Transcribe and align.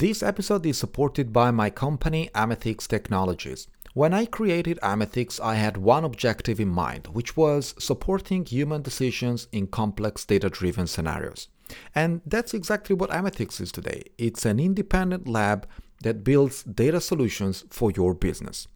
This 0.00 0.22
episode 0.22 0.64
is 0.64 0.78
supported 0.78 1.30
by 1.30 1.50
my 1.50 1.68
company 1.68 2.30
Amethix 2.34 2.88
Technologies. 2.88 3.68
When 3.92 4.14
I 4.14 4.24
created 4.24 4.78
Amethix, 4.82 5.38
I 5.38 5.56
had 5.56 5.76
one 5.76 6.04
objective 6.04 6.58
in 6.58 6.70
mind, 6.70 7.08
which 7.08 7.36
was 7.36 7.74
supporting 7.78 8.46
human 8.46 8.80
decisions 8.80 9.46
in 9.52 9.66
complex 9.66 10.24
data 10.24 10.48
driven 10.48 10.86
scenarios. 10.86 11.48
And 11.94 12.22
that's 12.24 12.54
exactly 12.54 12.96
what 12.96 13.10
Amethix 13.10 13.60
is 13.60 13.70
today. 13.70 14.04
It's 14.16 14.46
an 14.46 14.58
independent 14.58 15.28
lab 15.28 15.68
that 16.02 16.24
builds 16.24 16.62
data 16.62 17.02
solutions 17.02 17.64
for 17.68 17.90
your 17.90 18.14
business. 18.14 18.68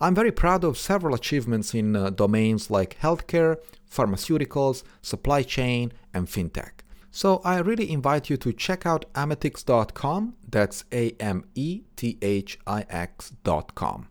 I'm 0.00 0.14
very 0.14 0.30
proud 0.30 0.62
of 0.62 0.78
several 0.78 1.16
achievements 1.16 1.74
in 1.74 1.96
uh, 1.96 2.10
domains 2.10 2.70
like 2.70 3.00
healthcare, 3.00 3.56
pharmaceuticals, 3.92 4.84
supply 5.02 5.42
chain, 5.42 5.92
and 6.14 6.28
fintech. 6.28 6.84
So 7.10 7.40
I 7.44 7.58
really 7.58 7.90
invite 7.90 8.30
you 8.30 8.36
to 8.38 8.52
check 8.52 8.86
out 8.86 9.12
amethix.com. 9.14 10.34
That's 10.48 10.84
A 10.92 11.12
M 11.20 11.44
E 11.54 11.82
T 11.96 12.18
H 12.22 12.58
I 12.66 12.84
X.com. 12.88 14.08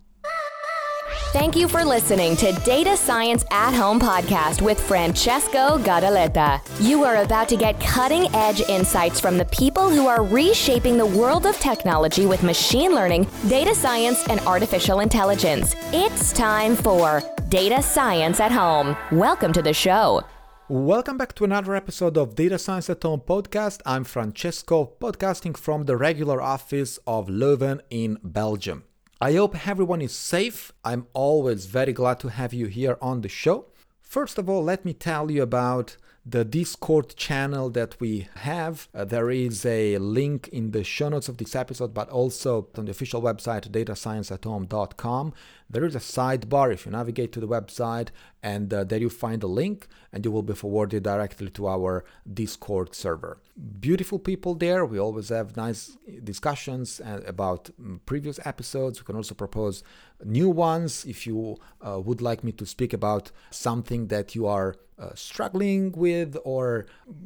Thank 1.34 1.58
you 1.58 1.68
for 1.68 1.84
listening 1.84 2.38
to 2.38 2.54
Data 2.64 2.96
Science 2.96 3.44
at 3.52 3.74
Home 3.74 4.00
podcast 4.00 4.62
with 4.62 4.80
Francesco 4.80 5.78
Gadaletta. 5.78 6.62
You 6.80 7.04
are 7.04 7.18
about 7.18 7.50
to 7.50 7.58
get 7.58 7.80
cutting 7.82 8.34
edge 8.34 8.62
insights 8.62 9.20
from 9.20 9.38
the 9.38 9.46
people 9.46 9.90
who 9.90 10.08
are 10.08 10.24
reshaping 10.24 10.98
the 10.98 11.06
world 11.06 11.46
of 11.46 11.60
technology 11.60 12.26
with 12.26 12.44
machine 12.44 12.96
learning, 12.96 13.28
data 13.50 13.76
science, 13.76 14.26
and 14.30 14.40
artificial 14.42 15.02
intelligence. 15.02 15.76
It's 15.92 16.32
time 16.32 16.78
for 16.78 17.22
Data 17.50 17.82
Science 17.84 18.40
at 18.40 18.52
Home. 18.54 18.96
Welcome 19.12 19.52
to 19.54 19.62
the 19.62 19.74
show. 19.74 20.24
Welcome 20.70 21.18
back 21.18 21.34
to 21.36 21.46
another 21.46 21.78
episode 21.78 22.18
of 22.18 22.36
Data 22.36 22.60
Science 22.60 22.90
at 22.90 23.02
Home 23.04 23.22
podcast. 23.22 23.80
I'm 23.86 24.04
Francesco, 24.04 24.92
podcasting 25.00 25.56
from 25.56 25.86
the 25.86 25.96
regular 25.96 26.42
office 26.42 27.00
of 27.08 27.30
Leuven 27.30 27.80
in 27.90 28.20
Belgium. 28.22 28.84
I 29.22 29.32
hope 29.36 29.66
everyone 29.66 30.02
is 30.02 30.12
safe. 30.12 30.74
I'm 30.84 31.08
always 31.14 31.68
very 31.68 31.94
glad 31.94 32.20
to 32.20 32.28
have 32.32 32.54
you 32.54 32.66
here 32.66 32.98
on 33.02 33.22
the 33.22 33.30
show. 33.30 33.68
First 34.02 34.38
of 34.38 34.50
all, 34.50 34.62
let 34.62 34.84
me 34.84 34.92
tell 34.92 35.32
you 35.32 35.42
about 35.42 35.96
the 36.26 36.44
Discord 36.44 37.16
channel 37.16 37.70
that 37.70 37.98
we 38.02 38.28
have. 38.36 38.90
Uh, 38.94 39.06
there 39.06 39.32
is 39.32 39.66
a 39.66 39.98
link 40.00 40.50
in 40.50 40.72
the 40.72 40.84
show 40.84 41.08
notes 41.08 41.30
of 41.30 41.38
this 41.38 41.56
episode, 41.56 41.94
but 41.94 42.10
also 42.10 42.68
on 42.78 42.84
the 42.84 42.92
official 42.92 43.22
website, 43.22 43.70
datascienceathome.com. 43.70 45.34
There 45.70 45.84
is 45.84 45.96
a 45.96 46.00
sidebar 46.00 46.74
if 46.74 46.86
you 46.86 46.92
navigate 46.92 47.32
to 47.34 47.42
the 47.42 47.48
website, 47.48 48.10
and 48.42 48.74
uh, 48.74 48.86
there 48.86 49.00
you 49.00 49.10
find 49.10 49.44
a 49.44 49.48
link, 49.48 49.88
and 50.14 50.24
you 50.24 50.32
will 50.32 50.44
be 50.44 50.54
forwarded 50.54 51.04
directly 51.04 51.50
to 51.50 51.68
our 51.68 52.06
Discord 52.32 52.96
server. 52.96 53.42
Beautiful 53.80 54.18
people 54.18 54.56
there. 54.56 54.86
We 54.86 54.98
always 54.98 55.30
have 55.30 55.58
nice 55.58 55.98
discussions 56.24 57.02
uh, 57.02 57.22
about 57.28 57.70
mm, 57.82 58.00
previous 58.06 58.40
episodes. 58.46 59.02
We 59.02 59.06
can 59.06 59.18
also 59.18 59.36
propose 59.36 59.84
new 60.24 60.50
ones 60.50 61.04
if 61.06 61.28
you 61.28 61.58
uh, 61.86 62.00
would 62.00 62.22
like 62.22 62.44
me 62.44 62.54
to 62.54 62.66
speak 62.66 62.94
about 62.94 63.32
something 63.52 64.08
that 64.08 64.36
you 64.36 64.48
are 64.48 64.76
uh, 64.98 65.10
struggling 65.16 65.92
with 65.92 66.38
or 66.46 66.86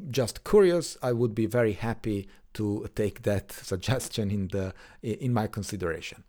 just 0.09 0.44
curious. 0.44 0.98
I 1.03 1.11
would 1.14 1.36
be 1.36 1.45
very 1.45 1.73
happy 1.73 2.28
to 2.55 2.89
take 2.95 3.22
that 3.22 3.52
suggestion 3.72 4.31
in 4.31 4.48
the 4.48 4.73
in 5.03 5.31
my 5.33 5.48
consideration. 5.48 6.23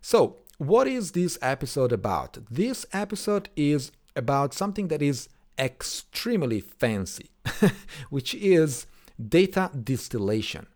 So 0.00 0.38
what 0.60 0.86
is 0.86 1.12
this 1.12 1.38
episode 1.40 1.90
about? 1.90 2.36
This 2.50 2.84
episode 2.92 3.48
is 3.56 3.92
about 4.14 4.52
something 4.52 4.88
that 4.88 5.00
is 5.00 5.26
extremely 5.58 6.60
fancy, 6.60 7.30
which 8.10 8.34
is 8.34 8.86
data 9.18 9.70
distillation. 9.82 10.66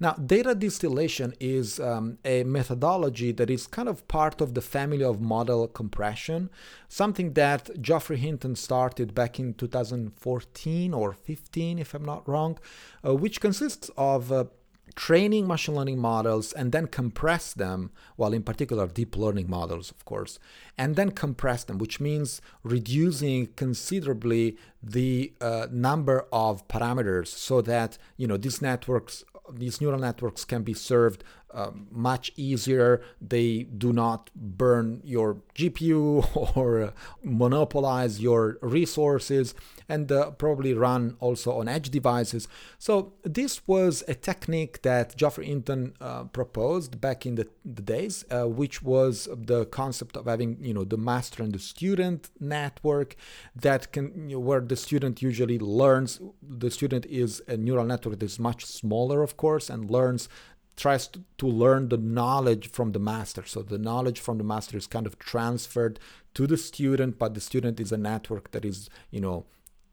Now, 0.00 0.14
data 0.14 0.56
distillation 0.56 1.34
is 1.38 1.78
um, 1.78 2.18
a 2.24 2.42
methodology 2.42 3.30
that 3.30 3.48
is 3.48 3.68
kind 3.68 3.88
of 3.88 4.08
part 4.08 4.40
of 4.40 4.54
the 4.54 4.60
family 4.60 5.04
of 5.04 5.20
model 5.20 5.68
compression, 5.68 6.50
something 6.88 7.34
that 7.34 7.80
Geoffrey 7.80 8.16
Hinton 8.16 8.56
started 8.56 9.14
back 9.14 9.38
in 9.38 9.54
2014 9.54 10.92
or 10.92 11.12
15, 11.12 11.78
if 11.78 11.94
I'm 11.94 12.04
not 12.04 12.28
wrong, 12.28 12.58
uh, 13.06 13.14
which 13.14 13.40
consists 13.40 13.88
of 13.96 14.32
uh, 14.32 14.46
training 14.94 15.46
machine 15.46 15.74
learning 15.74 15.98
models 15.98 16.52
and 16.52 16.72
then 16.72 16.86
compress 16.86 17.52
them, 17.52 17.90
well, 18.16 18.32
in 18.32 18.42
particular, 18.42 18.86
deep 18.86 19.16
learning 19.16 19.48
models, 19.48 19.90
of 19.90 20.04
course, 20.04 20.38
and 20.76 20.96
then 20.96 21.10
compress 21.10 21.64
them, 21.64 21.78
which 21.78 22.00
means 22.00 22.40
reducing 22.62 23.46
considerably 23.54 24.56
the 24.82 25.32
uh, 25.40 25.66
number 25.70 26.26
of 26.32 26.66
parameters 26.68 27.28
so 27.28 27.60
that, 27.62 27.98
you 28.16 28.26
know, 28.26 28.36
these 28.36 28.62
networks, 28.62 29.24
these 29.52 29.80
neural 29.80 29.98
networks 29.98 30.44
can 30.44 30.62
be 30.62 30.74
served 30.74 31.24
uh, 31.52 31.70
much 31.90 32.32
easier. 32.36 33.00
They 33.20 33.64
do 33.64 33.92
not 33.92 34.30
burn 34.34 35.00
your 35.04 35.38
GPU 35.54 36.56
or 36.56 36.82
uh, 36.82 36.90
monopolize 37.22 38.20
your 38.20 38.58
resources 38.60 39.54
and 39.88 40.10
uh, 40.12 40.30
probably 40.32 40.74
run 40.74 41.16
also 41.20 41.58
on 41.58 41.68
edge 41.68 41.90
devices. 41.90 42.48
So 42.78 43.14
this 43.22 43.66
was 43.66 44.04
a 44.06 44.14
technique 44.14 44.82
that 44.82 45.16
Geoffrey 45.16 45.46
Hinton 45.46 45.94
uh, 46.00 46.24
proposed 46.24 47.00
back 47.00 47.24
in 47.24 47.36
the, 47.36 47.48
the 47.64 47.82
days, 47.82 48.24
uh, 48.30 48.44
which 48.44 48.82
was 48.82 49.28
the 49.34 49.64
concept 49.66 50.16
of 50.16 50.26
having 50.26 50.58
you 50.60 50.74
know 50.74 50.84
the 50.84 50.98
master 50.98 51.42
and 51.42 51.52
the 51.52 51.58
student 51.58 52.30
network 52.40 53.16
that 53.56 53.92
can 53.92 54.28
you 54.28 54.36
know, 54.36 54.40
where 54.40 54.60
the 54.60 54.76
student 54.76 55.22
usually 55.22 55.58
learns. 55.58 56.20
The 56.42 56.70
student 56.70 57.06
is 57.06 57.42
a 57.48 57.56
neural 57.56 57.84
network 57.84 58.18
that 58.18 58.24
is 58.24 58.38
much 58.38 58.64
smaller, 58.66 59.22
of 59.22 59.36
course, 59.36 59.70
and 59.70 59.90
learns 59.90 60.28
tries 60.78 61.06
to, 61.08 61.20
to 61.36 61.46
learn 61.46 61.88
the 61.88 61.98
knowledge 61.98 62.70
from 62.70 62.92
the 62.92 62.98
master. 62.98 63.44
So 63.44 63.62
the 63.62 63.78
knowledge 63.78 64.20
from 64.20 64.38
the 64.38 64.44
master 64.44 64.76
is 64.76 64.86
kind 64.86 65.06
of 65.06 65.18
transferred 65.18 65.98
to 66.34 66.46
the 66.46 66.56
student, 66.56 67.18
but 67.18 67.34
the 67.34 67.40
student 67.40 67.80
is 67.80 67.92
a 67.92 67.98
network 67.98 68.52
that 68.52 68.64
is, 68.64 68.88
you 69.10 69.20
know, 69.20 69.44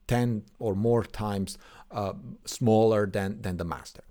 10 0.08 0.44
or 0.60 0.76
more 0.76 1.04
times 1.04 1.58
uh, 1.92 2.14
smaller 2.46 3.08
than, 3.08 3.42
than 3.42 3.58
the 3.58 3.66
master. 3.66 4.04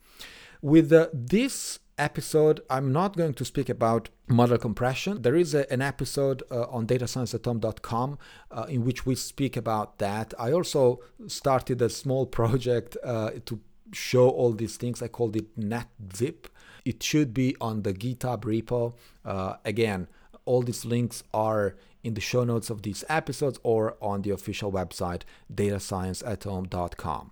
With 0.61 0.93
uh, 0.93 1.09
this 1.13 1.79
episode, 1.99 2.61
I'm 2.69 2.93
not 2.93 3.17
going 3.17 3.35
to 3.35 3.45
speak 3.45 3.69
about 3.69 4.09
model 4.27 4.59
compression. 4.59 5.23
There 5.23 5.37
is 5.37 5.55
a, 5.55 5.71
an 5.73 5.83
episode 5.83 6.43
uh, 6.51 6.65
on 6.65 6.87
datascienceathome.com 6.87 8.19
uh, 8.51 8.67
in 8.69 8.85
which 8.85 9.07
we 9.07 9.15
speak 9.15 9.57
about 9.57 9.99
that. 9.99 10.35
I 10.39 10.53
also 10.53 11.01
started 11.27 11.81
a 11.83 11.89
small 11.89 12.27
project 12.39 12.97
uh, 13.05 13.31
to 13.47 13.61
show 13.93 14.29
all 14.29 14.53
these 14.53 14.77
things. 14.77 15.03
I 15.03 15.09
called 15.09 15.37
it 15.37 15.59
NetZip. 15.59 16.47
It 16.85 17.03
should 17.03 17.33
be 17.33 17.57
on 17.61 17.83
the 17.83 17.95
GitHub 17.95 18.43
repo. 18.43 18.95
Uh, 19.25 19.57
again, 19.65 20.09
all 20.45 20.63
these 20.63 20.85
links 20.85 21.23
are 21.33 21.77
in 22.03 22.15
the 22.15 22.21
show 22.21 22.45
notes 22.45 22.69
of 22.71 22.83
these 22.83 23.03
episodes 23.09 23.59
or 23.63 23.97
on 24.01 24.23
the 24.23 24.31
official 24.31 24.71
website 24.71 25.23
datascienceathome.com. 25.53 27.31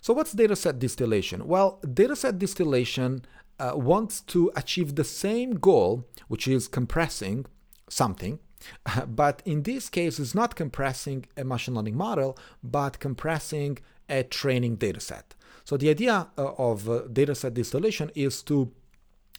So, 0.00 0.14
what's 0.14 0.34
dataset 0.34 0.78
distillation? 0.78 1.46
Well, 1.46 1.78
dataset 1.84 2.38
distillation 2.38 3.24
uh, 3.60 3.72
wants 3.74 4.20
to 4.22 4.50
achieve 4.56 4.96
the 4.96 5.04
same 5.04 5.54
goal, 5.54 6.08
which 6.28 6.48
is 6.48 6.66
compressing 6.66 7.46
something, 7.88 8.40
but 9.06 9.42
in 9.44 9.62
this 9.62 9.88
case, 9.88 10.18
it's 10.18 10.34
not 10.34 10.56
compressing 10.56 11.26
a 11.36 11.44
machine 11.44 11.74
learning 11.74 11.96
model, 11.96 12.36
but 12.62 12.98
compressing 12.98 13.78
a 14.08 14.22
training 14.24 14.78
dataset. 14.78 15.22
So, 15.64 15.76
the 15.76 15.90
idea 15.90 16.28
uh, 16.36 16.52
of 16.58 16.88
uh, 16.88 17.02
dataset 17.12 17.54
distillation 17.54 18.10
is 18.14 18.42
to 18.44 18.72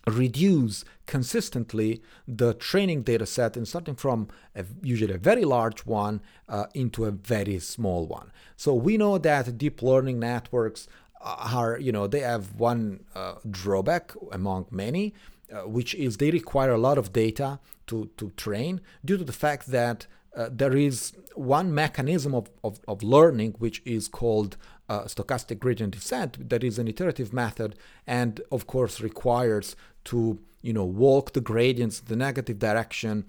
reduce 0.07 0.83
consistently 1.05 2.01
the 2.27 2.53
training 2.53 3.03
data 3.03 3.25
set 3.25 3.55
and 3.55 3.67
starting 3.67 3.95
from 3.95 4.27
a, 4.55 4.65
usually 4.81 5.13
a 5.13 5.17
very 5.17 5.45
large 5.45 5.85
one 5.85 6.21
uh, 6.49 6.65
into 6.73 7.05
a 7.05 7.11
very 7.11 7.59
small 7.59 8.05
one. 8.05 8.31
So 8.57 8.73
we 8.73 8.97
know 8.97 9.17
that 9.17 9.57
deep 9.57 9.81
learning 9.81 10.19
networks 10.19 10.87
are, 11.21 11.77
you 11.79 11.91
know, 11.91 12.07
they 12.07 12.19
have 12.19 12.55
one 12.55 13.05
uh, 13.15 13.35
drawback 13.49 14.13
among 14.31 14.65
many, 14.71 15.13
uh, 15.51 15.67
which 15.67 15.95
is 15.95 16.17
they 16.17 16.31
require 16.31 16.71
a 16.71 16.77
lot 16.77 16.97
of 16.97 17.13
data 17.13 17.59
to, 17.87 18.09
to 18.17 18.31
train 18.31 18.81
due 19.05 19.17
to 19.17 19.23
the 19.23 19.33
fact 19.33 19.67
that 19.67 20.07
uh, 20.35 20.49
there 20.51 20.75
is 20.75 21.13
one 21.35 21.73
mechanism 21.73 22.33
of, 22.33 22.49
of, 22.63 22.79
of 22.87 23.03
learning 23.03 23.53
which 23.59 23.81
is 23.85 24.07
called 24.07 24.57
uh, 24.89 25.03
stochastic 25.03 25.59
gradient 25.59 25.93
descent 25.93 26.49
that 26.49 26.63
is 26.63 26.77
an 26.79 26.87
iterative 26.87 27.33
method 27.33 27.75
and 28.05 28.41
of 28.51 28.67
course 28.67 29.01
requires 29.01 29.75
to 30.03 30.39
you 30.61 30.73
know 30.73 30.85
walk 30.85 31.33
the 31.33 31.41
gradients 31.41 31.99
in 31.99 32.05
the 32.07 32.15
negative 32.15 32.59
direction 32.59 33.25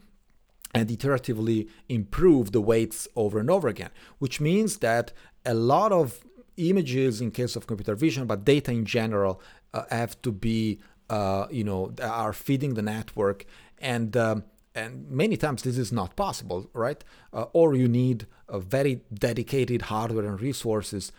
and 0.74 0.88
iteratively 0.88 1.68
improve 1.88 2.50
the 2.50 2.60
weights 2.60 3.06
over 3.14 3.38
and 3.38 3.50
over 3.50 3.68
again 3.68 3.90
which 4.18 4.40
means 4.40 4.78
that 4.78 5.12
a 5.46 5.54
lot 5.54 5.92
of 5.92 6.24
images 6.56 7.20
in 7.20 7.30
case 7.30 7.56
of 7.56 7.66
computer 7.66 7.94
vision 7.94 8.26
but 8.26 8.44
data 8.44 8.70
in 8.70 8.84
general 8.84 9.40
uh, 9.72 9.84
have 9.90 10.20
to 10.22 10.32
be 10.32 10.80
uh, 11.10 11.46
you 11.50 11.64
know 11.64 11.92
are 12.02 12.32
feeding 12.32 12.74
the 12.74 12.82
network. 12.82 13.44
And 13.78 14.16
um, 14.16 14.44
and 14.74 15.08
many 15.08 15.36
times 15.36 15.62
this 15.62 15.78
is 15.78 15.92
not 15.92 16.16
possible 16.16 16.70
right? 16.72 17.02
Uh, 17.32 17.46
or 17.52 17.74
you 17.74 17.88
need 17.88 18.26
a 18.48 18.58
very 18.58 19.02
dedicated 19.12 19.82
hardware 19.82 20.26
and 20.26 20.40
resources 20.40 21.12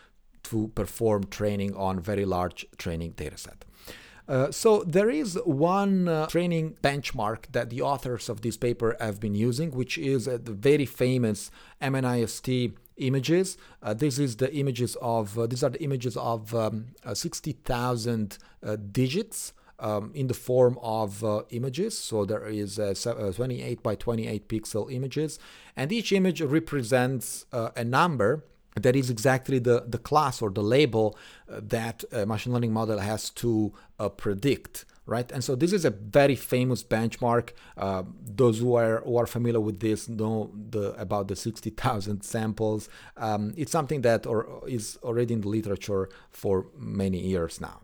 to 0.50 0.70
perform 0.76 1.24
training 1.26 1.76
on 1.76 2.00
very 2.00 2.26
large 2.26 2.66
training 2.78 3.12
data 3.24 3.38
set 3.38 3.66
Uh, 4.28 4.52
so 4.52 4.84
there 4.84 5.10
is 5.10 5.40
one 5.46 6.08
uh, 6.08 6.26
training 6.28 6.76
benchmark 6.82 7.46
that 7.52 7.70
the 7.70 7.82
authors 7.82 8.28
of 8.28 8.42
this 8.42 8.58
paper 8.58 8.96
have 9.00 9.20
been 9.20 9.36
using, 9.36 9.70
which 9.72 9.98
is 9.98 10.28
uh, 10.28 10.38
the 10.42 10.52
very 10.52 10.86
famous 10.86 11.52
MNIST 11.82 12.74
images. 12.98 13.58
Uh, 13.84 13.94
this 13.94 14.18
is 14.18 14.38
the 14.38 14.54
images 14.54 14.98
of 15.02 15.38
uh, 15.38 15.46
these 15.46 15.64
are 15.64 15.70
the 15.70 15.84
images 15.84 16.18
of 16.18 16.56
um, 16.56 16.88
uh, 17.04 17.14
60,000 17.14 18.38
digits. 18.92 19.54
Um, 19.78 20.12
in 20.16 20.28
the 20.28 20.34
form 20.34 20.80
of 20.82 21.22
uh, 21.22 21.42
images. 21.50 21.98
So 21.98 22.24
there 22.24 22.48
is 22.48 22.80
uh, 22.80 22.94
28 23.36 23.84
by 23.84 23.96
28 23.96 24.48
pixel 24.48 24.90
images, 24.90 25.38
and 25.76 25.92
each 25.92 26.14
image 26.14 26.40
represents 26.42 27.46
uh, 27.52 27.72
a 27.76 27.84
number 27.84 28.46
that 28.76 28.96
is 28.96 29.10
exactly 29.10 29.60
the, 29.60 29.86
the 29.88 29.98
class 29.98 30.42
or 30.42 30.50
the 30.50 30.62
label 30.62 31.18
uh, 31.50 31.60
that 31.64 32.04
a 32.12 32.26
machine 32.26 32.54
learning 32.54 32.74
model 32.74 33.00
has 33.00 33.30
to 33.32 33.74
uh, 34.00 34.10
predict 34.10 34.86
right? 35.06 35.32
And 35.32 35.44
so 35.44 35.56
this 35.56 35.72
is 35.72 35.86
a 35.86 35.92
very 35.92 36.36
famous 36.36 36.84
benchmark. 36.84 37.52
Uh, 37.78 38.04
those 38.22 38.60
who 38.60 38.76
are 38.76 39.02
who 39.02 39.18
are 39.18 39.28
familiar 39.28 39.60
with 39.60 39.80
this 39.80 40.10
know 40.10 40.52
the 40.70 40.94
about 41.00 41.28
the 41.28 41.36
60000 41.36 42.24
samples. 42.24 42.90
Um, 43.18 43.54
it's 43.56 43.72
something 43.72 44.02
that 44.02 44.26
or 44.26 44.64
is 44.68 44.98
already 45.04 45.34
in 45.34 45.42
the 45.42 45.48
literature 45.48 46.10
for 46.32 46.68
many 46.78 47.20
years 47.20 47.62
now. 47.62 47.82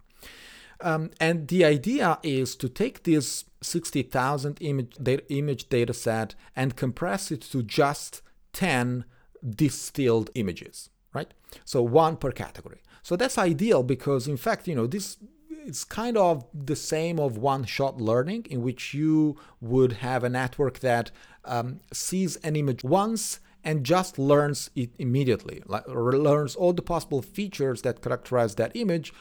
Um, 0.83 1.11
and 1.19 1.47
the 1.47 1.63
idea 1.63 2.17
is 2.23 2.55
to 2.55 2.67
take 2.67 3.03
this 3.03 3.45
60000 3.61 4.57
image, 4.61 4.97
image 5.29 5.69
data 5.69 5.93
set 5.93 6.33
and 6.55 6.75
compress 6.75 7.31
it 7.31 7.41
to 7.41 7.61
just 7.61 8.23
10 8.53 9.05
distilled 9.47 10.29
images, 10.35 10.89
right? 11.13 11.33
So 11.65 11.81
one 11.81 12.17
per 12.17 12.31
category. 12.31 12.81
So 13.03 13.15
that's 13.15 13.37
ideal 13.37 13.83
because, 13.83 14.27
in 14.27 14.37
fact, 14.37 14.67
you 14.67 14.75
know, 14.75 14.87
this 14.87 15.17
it's 15.65 15.83
kind 15.83 16.17
of 16.17 16.45
the 16.53 16.75
same 16.75 17.19
of 17.19 17.37
one-shot 17.37 18.01
learning 18.01 18.47
in 18.49 18.63
which 18.63 18.95
you 18.95 19.37
would 19.59 19.93
have 19.93 20.23
a 20.23 20.29
network 20.29 20.79
that 20.79 21.11
um, 21.45 21.81
sees 21.93 22.35
an 22.37 22.55
image 22.55 22.83
once 22.83 23.39
and 23.63 23.83
just 23.83 24.17
learns 24.17 24.71
it 24.75 24.89
immediately, 24.97 25.61
like, 25.67 25.87
learns 25.87 26.55
all 26.55 26.73
the 26.73 26.81
possible 26.81 27.21
features 27.21 27.83
that 27.83 28.01
characterize 28.01 28.55
that 28.55 28.71
image 28.75 29.13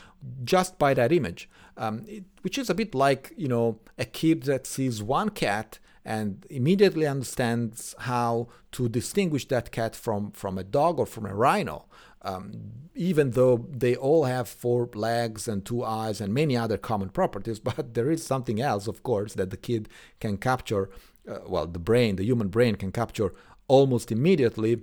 just 0.45 0.79
by 0.79 0.95
that 0.95 1.13
image, 1.13 1.49
um, 1.77 2.05
it, 2.09 2.25
which 2.41 2.57
is 2.57 2.71
a 2.71 2.75
bit 2.75 2.95
like 2.95 3.35
you 3.37 3.49
know 3.49 3.79
a 3.99 4.05
kid 4.05 4.45
that 4.45 4.67
sees 4.67 5.03
one 5.03 5.29
cat 5.29 5.79
and 6.11 6.45
immediately 6.51 7.07
understands 7.07 7.95
how 8.11 8.49
to 8.73 8.89
distinguish 8.89 9.47
that 9.47 9.71
cat 9.71 9.95
from, 9.95 10.33
from 10.33 10.59
a 10.59 10.65
dog 10.65 10.99
or 10.99 11.07
from 11.07 11.25
a 11.25 11.33
rhino, 11.33 11.87
um, 12.23 12.51
even 12.97 13.31
though 13.31 13.69
they 13.71 13.95
all 13.95 14.25
have 14.25 14.49
four 14.49 14.91
legs 14.93 15.47
and 15.47 15.65
two 15.65 15.85
eyes 15.85 16.21
and 16.21 16.35
many 16.35 16.57
other 16.57 16.77
common 16.77 17.11
properties. 17.11 17.61
But 17.69 17.95
there 17.95 18.11
is 18.11 18.27
something 18.27 18.61
else, 18.61 18.89
of 18.89 19.05
course, 19.05 19.35
that 19.35 19.51
the 19.51 19.57
kid 19.69 19.89
can 20.19 20.37
capture. 20.37 20.91
Uh, 21.31 21.39
well, 21.47 21.67
the 21.67 21.85
brain, 21.91 22.17
the 22.17 22.25
human 22.25 22.49
brain, 22.49 22.75
can 22.75 22.91
capture 22.91 23.31
almost 23.69 24.11
immediately, 24.11 24.83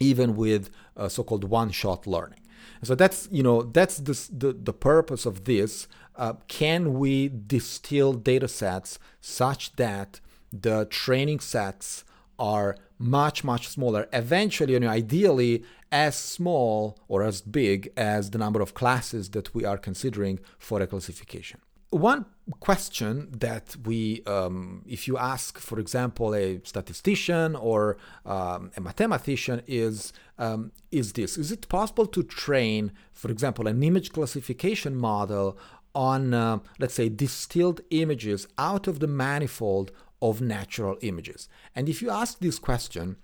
even 0.00 0.34
with 0.34 0.70
uh, 0.96 1.08
so-called 1.08 1.44
one-shot 1.44 2.04
learning. 2.06 2.42
So 2.82 2.94
that's 2.96 3.28
you 3.30 3.44
know 3.46 3.62
that's 3.62 3.96
the 4.08 4.16
the, 4.42 4.50
the 4.68 4.76
purpose 4.90 5.24
of 5.30 5.44
this. 5.44 5.88
Uh, 6.16 6.34
can 6.48 6.82
we 7.02 7.28
distill 7.28 8.12
data 8.32 8.48
sets 8.48 8.98
such 9.20 9.62
that 9.76 10.20
the 10.52 10.86
training 10.86 11.40
sets 11.40 12.04
are 12.38 12.76
much 12.98 13.44
much 13.44 13.68
smaller. 13.68 14.08
Eventually 14.12 14.72
you 14.74 14.80
know 14.80 14.88
ideally 14.88 15.64
as 15.90 16.16
small 16.16 16.98
or 17.08 17.22
as 17.22 17.40
big 17.40 17.90
as 17.96 18.30
the 18.30 18.38
number 18.38 18.60
of 18.60 18.74
classes 18.74 19.30
that 19.30 19.54
we 19.54 19.64
are 19.64 19.78
considering 19.78 20.38
for 20.58 20.80
a 20.82 20.86
classification. 20.86 21.60
One 21.90 22.26
question 22.60 23.28
that 23.38 23.74
we 23.84 24.22
um, 24.24 24.82
if 24.86 25.08
you 25.08 25.16
ask 25.16 25.58
for 25.58 25.78
example 25.78 26.34
a 26.34 26.60
statistician 26.64 27.56
or 27.56 27.96
um, 28.26 28.70
a 28.76 28.80
mathematician 28.80 29.62
is 29.66 30.12
um, 30.38 30.72
is 30.90 31.14
this. 31.14 31.38
Is 31.38 31.50
it 31.50 31.66
possible 31.68 32.06
to 32.06 32.22
train 32.22 32.92
for 33.12 33.30
example 33.30 33.66
an 33.66 33.82
image 33.82 34.12
classification 34.12 34.96
model 34.96 35.56
on 35.94 36.34
uh, 36.34 36.58
let's 36.78 36.94
say 36.94 37.08
distilled 37.08 37.80
images 37.90 38.46
out 38.58 38.86
of 38.86 39.00
the 39.00 39.06
manifold 39.06 39.90
of 40.20 40.40
natural 40.40 40.96
images. 41.00 41.48
And 41.74 41.88
if 41.88 42.02
you 42.02 42.10
ask 42.10 42.38
this 42.38 42.58
question, 42.58 43.16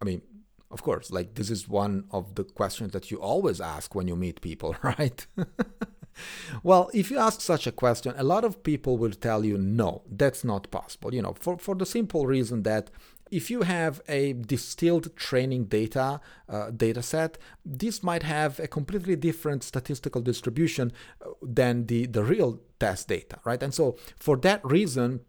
I 0.00 0.04
mean, 0.04 0.22
of 0.70 0.82
course, 0.82 1.10
like 1.10 1.34
this 1.34 1.50
is 1.50 1.68
one 1.68 2.04
of 2.10 2.34
the 2.34 2.44
questions 2.44 2.92
that 2.92 3.10
you 3.10 3.20
always 3.20 3.60
ask 3.60 3.94
when 3.94 4.08
you 4.08 4.16
meet 4.16 4.40
people, 4.40 4.74
right? 4.82 5.26
well, 6.62 6.90
if 6.92 7.10
you 7.10 7.18
ask 7.18 7.40
such 7.40 7.66
a 7.66 7.72
question, 7.72 8.14
a 8.16 8.24
lot 8.24 8.44
of 8.44 8.62
people 8.62 8.98
will 8.98 9.12
tell 9.12 9.44
you 9.44 9.56
no, 9.56 10.02
that's 10.10 10.44
not 10.44 10.70
possible. 10.70 11.14
You 11.14 11.22
know, 11.22 11.34
for, 11.38 11.58
for 11.58 11.74
the 11.74 11.86
simple 11.86 12.26
reason 12.26 12.64
that 12.64 12.90
if 13.30 13.50
you 13.50 13.62
have 13.62 14.02
a 14.08 14.32
distilled 14.34 15.16
training 15.16 15.64
data 15.64 16.20
uh, 16.48 16.70
data 16.70 17.02
set, 17.02 17.38
this 17.64 18.02
might 18.02 18.22
have 18.22 18.60
a 18.60 18.66
completely 18.66 19.16
different 19.16 19.62
statistical 19.62 20.20
distribution 20.20 20.92
uh, 21.24 21.30
than 21.42 21.86
the, 21.86 22.06
the 22.06 22.22
real 22.22 22.60
test 22.78 23.08
data, 23.08 23.38
right? 23.44 23.62
And 23.62 23.72
so 23.72 23.96
for 24.18 24.36
that 24.38 24.64
reason, 24.64 25.20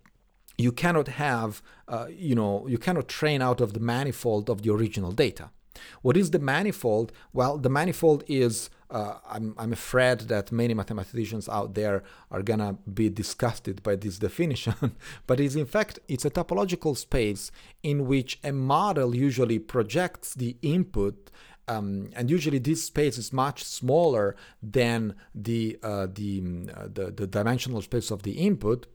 you 0.57 0.71
cannot 0.71 1.07
have, 1.07 1.61
uh, 1.87 2.07
you 2.09 2.35
know, 2.35 2.67
you 2.67 2.77
cannot 2.77 3.07
train 3.07 3.41
out 3.41 3.61
of 3.61 3.73
the 3.73 3.79
manifold 3.79 4.49
of 4.49 4.61
the 4.61 4.71
original 4.71 5.11
data. 5.11 5.49
What 6.01 6.15
is 6.15 6.31
the 6.31 6.39
manifold? 6.39 7.11
Well, 7.33 7.57
the 7.57 7.69
manifold 7.69 8.23
is, 8.27 8.69
uh, 8.89 9.15
I'm, 9.29 9.53
I'm 9.57 9.73
afraid 9.73 10.21
that 10.21 10.51
many 10.51 10.73
mathematicians 10.73 11.49
out 11.49 11.73
there 11.73 12.03
are 12.31 12.41
gonna 12.41 12.77
be 12.93 13.09
disgusted 13.09 13.83
by 13.83 13.97
this 13.97 14.17
definition, 14.27 14.95
but 15.27 15.39
is 15.39 15.55
in 15.55 15.65
fact, 15.65 15.99
it's 16.07 16.25
a 16.25 16.29
topological 16.29 16.95
space 16.95 17.51
in 17.83 18.07
which 18.07 18.39
a 18.43 18.51
model 18.51 19.15
usually 19.15 19.59
projects 19.59 20.33
the 20.33 20.55
input 20.61 21.31
um, 21.67 22.11
and 22.15 22.29
usually 22.29 22.59
this 22.59 22.83
space 22.83 23.17
is 23.17 23.33
much 23.33 23.63
smaller 23.63 24.35
than 24.61 25.15
the, 25.33 25.79
uh, 25.81 26.07
the, 26.13 26.43
uh, 26.71 26.87
the, 26.93 27.11
the 27.11 27.25
dimensional 27.25 27.81
space 27.81 28.11
of 28.11 28.21
the 28.21 28.33
input 28.33 28.85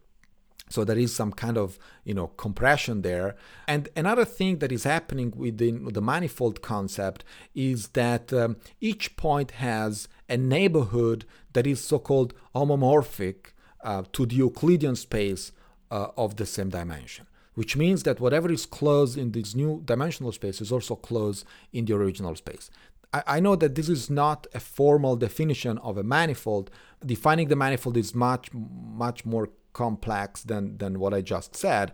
so 0.70 0.84
there 0.84 0.96
is 0.96 1.14
some 1.14 1.32
kind 1.32 1.58
of 1.58 1.78
you 2.04 2.14
know 2.14 2.28
compression 2.28 3.02
there. 3.02 3.36
And 3.68 3.88
another 3.94 4.24
thing 4.24 4.58
that 4.60 4.72
is 4.72 4.84
happening 4.84 5.32
within 5.36 5.84
the 5.84 6.00
manifold 6.00 6.62
concept 6.62 7.24
is 7.54 7.88
that 7.88 8.32
um, 8.32 8.56
each 8.80 9.16
point 9.16 9.50
has 9.52 10.08
a 10.28 10.36
neighborhood 10.36 11.26
that 11.52 11.66
is 11.66 11.82
so-called 11.82 12.32
homomorphic 12.54 13.52
uh, 13.82 14.04
to 14.12 14.24
the 14.24 14.36
Euclidean 14.36 14.96
space 14.96 15.52
uh, 15.90 16.08
of 16.16 16.36
the 16.36 16.46
same 16.46 16.70
dimension. 16.70 17.26
Which 17.54 17.76
means 17.76 18.04
that 18.04 18.20
whatever 18.20 18.50
is 18.50 18.64
closed 18.64 19.18
in 19.18 19.32
this 19.32 19.54
new 19.54 19.82
dimensional 19.84 20.32
space 20.32 20.60
is 20.60 20.70
also 20.70 20.94
closed 20.94 21.44
in 21.72 21.84
the 21.84 21.94
original 21.94 22.36
space. 22.36 22.70
I 23.12 23.40
know 23.40 23.56
that 23.56 23.74
this 23.74 23.88
is 23.88 24.08
not 24.08 24.46
a 24.54 24.60
formal 24.60 25.16
definition 25.16 25.78
of 25.78 25.98
a 25.98 26.04
manifold. 26.04 26.70
Defining 27.04 27.48
the 27.48 27.56
manifold 27.56 27.96
is 27.96 28.14
much, 28.14 28.50
much 28.54 29.26
more 29.26 29.48
complex 29.72 30.42
than 30.42 30.78
than 30.78 30.98
what 30.98 31.14
I 31.14 31.20
just 31.20 31.56
said 31.56 31.92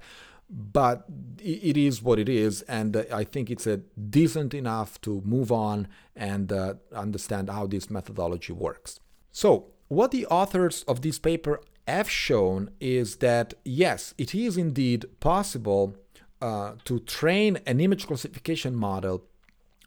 but 0.48 1.04
it 1.38 1.76
is 1.76 2.02
what 2.02 2.18
it 2.18 2.28
is 2.28 2.62
and 2.62 3.04
i 3.12 3.24
think 3.24 3.50
it's 3.50 3.66
a 3.66 3.78
decent 4.10 4.54
enough 4.54 5.00
to 5.00 5.20
move 5.24 5.50
on 5.50 5.88
and 6.14 6.52
uh, 6.52 6.74
understand 6.94 7.50
how 7.50 7.66
this 7.66 7.90
methodology 7.90 8.52
works. 8.52 9.00
So 9.32 9.66
what 9.88 10.10
the 10.12 10.26
authors 10.26 10.82
of 10.84 11.02
this 11.02 11.18
paper 11.18 11.60
have 11.86 12.08
shown 12.08 12.70
is 12.80 13.16
that 13.16 13.54
yes 13.64 14.14
it 14.18 14.34
is 14.34 14.56
indeed 14.56 15.04
possible 15.20 15.96
uh, 16.40 16.72
to 16.84 17.00
train 17.00 17.58
an 17.66 17.80
image 17.80 18.06
classification 18.06 18.74
model 18.74 19.24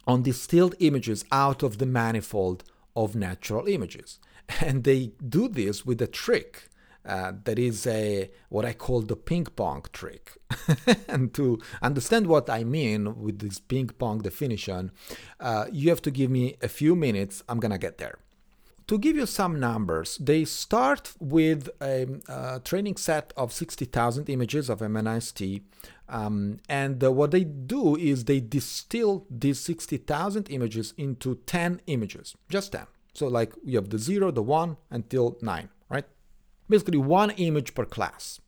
on 0.08 0.24
distilled 0.24 0.76
images 0.80 1.24
out 1.32 1.64
of 1.64 1.78
the 1.78 1.86
manifold 1.86 2.64
of 2.96 3.16
natural 3.16 3.68
images. 3.68 4.20
And 4.62 4.84
they 4.84 5.12
do 5.28 5.48
this 5.48 5.86
with 5.86 6.02
a 6.02 6.08
trick 6.08 6.69
uh, 7.06 7.34
that 7.44 7.58
is 7.58 7.88
a 7.88 8.30
what 8.50 8.66
I 8.66 8.74
call 8.74 9.02
the 9.02 9.16
ping 9.16 9.46
pong 9.46 9.86
trick. 9.94 10.38
and 11.08 11.34
to 11.34 11.60
understand 11.82 12.28
what 12.28 12.50
I 12.50 12.64
mean 12.64 13.22
with 13.22 13.40
this 13.40 13.60
ping 13.60 13.88
pong 13.88 14.20
definition, 14.20 14.92
uh, 15.40 15.66
you 15.72 15.90
have 15.90 16.02
to 16.04 16.12
give 16.12 16.30
me 16.30 16.58
a 16.62 16.68
few 16.68 16.96
minutes. 16.96 17.44
I'm 17.48 17.60
gonna 17.60 17.78
get 17.78 17.98
there. 17.98 18.20
To 18.88 18.98
give 18.98 19.16
you 19.16 19.28
some 19.28 19.60
numbers, 19.60 20.18
they 20.18 20.46
start 20.46 21.14
with 21.20 21.70
a, 21.80 22.08
a 22.28 22.60
training 22.60 22.98
set 22.98 23.32
of 23.38 23.54
60,000 23.54 24.28
images 24.32 24.68
of 24.68 24.80
MNIST. 24.80 25.62
Um, 26.10 26.60
and 26.68 27.04
uh, 27.04 27.12
what 27.12 27.30
they 27.30 27.44
do 27.44 27.96
is 27.96 28.26
they 28.26 28.40
distill 28.40 29.28
these 29.30 29.60
60,000 29.60 30.50
images 30.50 30.96
into 30.98 31.36
10 31.46 31.82
images, 31.86 32.36
just 32.50 32.72
10. 32.72 32.88
So, 33.14 33.28
like 33.28 33.54
you 33.64 33.78
have 33.78 33.90
the 33.90 34.00
0, 34.00 34.32
the 34.32 34.42
1 34.42 34.76
until 34.90 35.38
9 35.40 35.70
basically 36.70 36.98
one 36.98 37.32
image 37.32 37.74
per 37.74 37.86
class. 37.86 38.40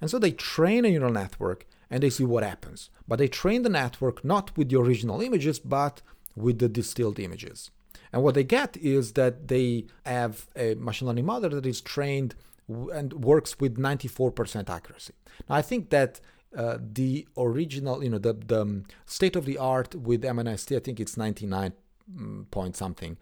And 0.00 0.10
so 0.10 0.18
they 0.18 0.32
train 0.32 0.84
a 0.84 0.90
neural 0.90 1.12
network 1.12 1.66
and 1.90 2.02
they 2.02 2.10
see 2.10 2.24
what 2.24 2.42
happens. 2.42 2.90
But 3.08 3.18
they 3.18 3.28
train 3.28 3.62
the 3.62 3.68
network 3.68 4.24
not 4.24 4.56
with 4.56 4.68
the 4.68 4.78
original 4.78 5.20
images, 5.20 5.58
but 5.58 6.02
with 6.36 6.58
the 6.58 6.68
distilled 6.68 7.18
images. 7.18 7.70
And 8.12 8.22
what 8.22 8.34
they 8.34 8.44
get 8.44 8.76
is 8.76 9.12
that 9.12 9.48
they 9.48 9.86
have 10.04 10.48
a 10.56 10.74
machine 10.74 11.08
learning 11.08 11.26
model 11.26 11.50
that 11.50 11.66
is 11.66 11.80
trained 11.80 12.34
and 12.68 13.12
works 13.12 13.58
with 13.58 13.76
94% 13.76 14.68
accuracy. 14.68 15.14
Now, 15.48 15.56
I 15.56 15.62
think 15.62 15.90
that 15.90 16.20
uh, 16.56 16.78
the 16.80 17.26
original, 17.36 18.02
you 18.02 18.10
know, 18.10 18.18
the, 18.18 18.32
the 18.32 18.62
um, 18.62 18.84
state 19.06 19.36
of 19.36 19.44
the 19.44 19.58
art 19.58 19.94
with 19.94 20.22
MNIST, 20.22 20.76
I 20.76 20.80
think 20.80 20.98
it's 20.98 21.16
99 21.16 21.72
mm, 22.12 22.50
point 22.50 22.76
something. 22.76 23.16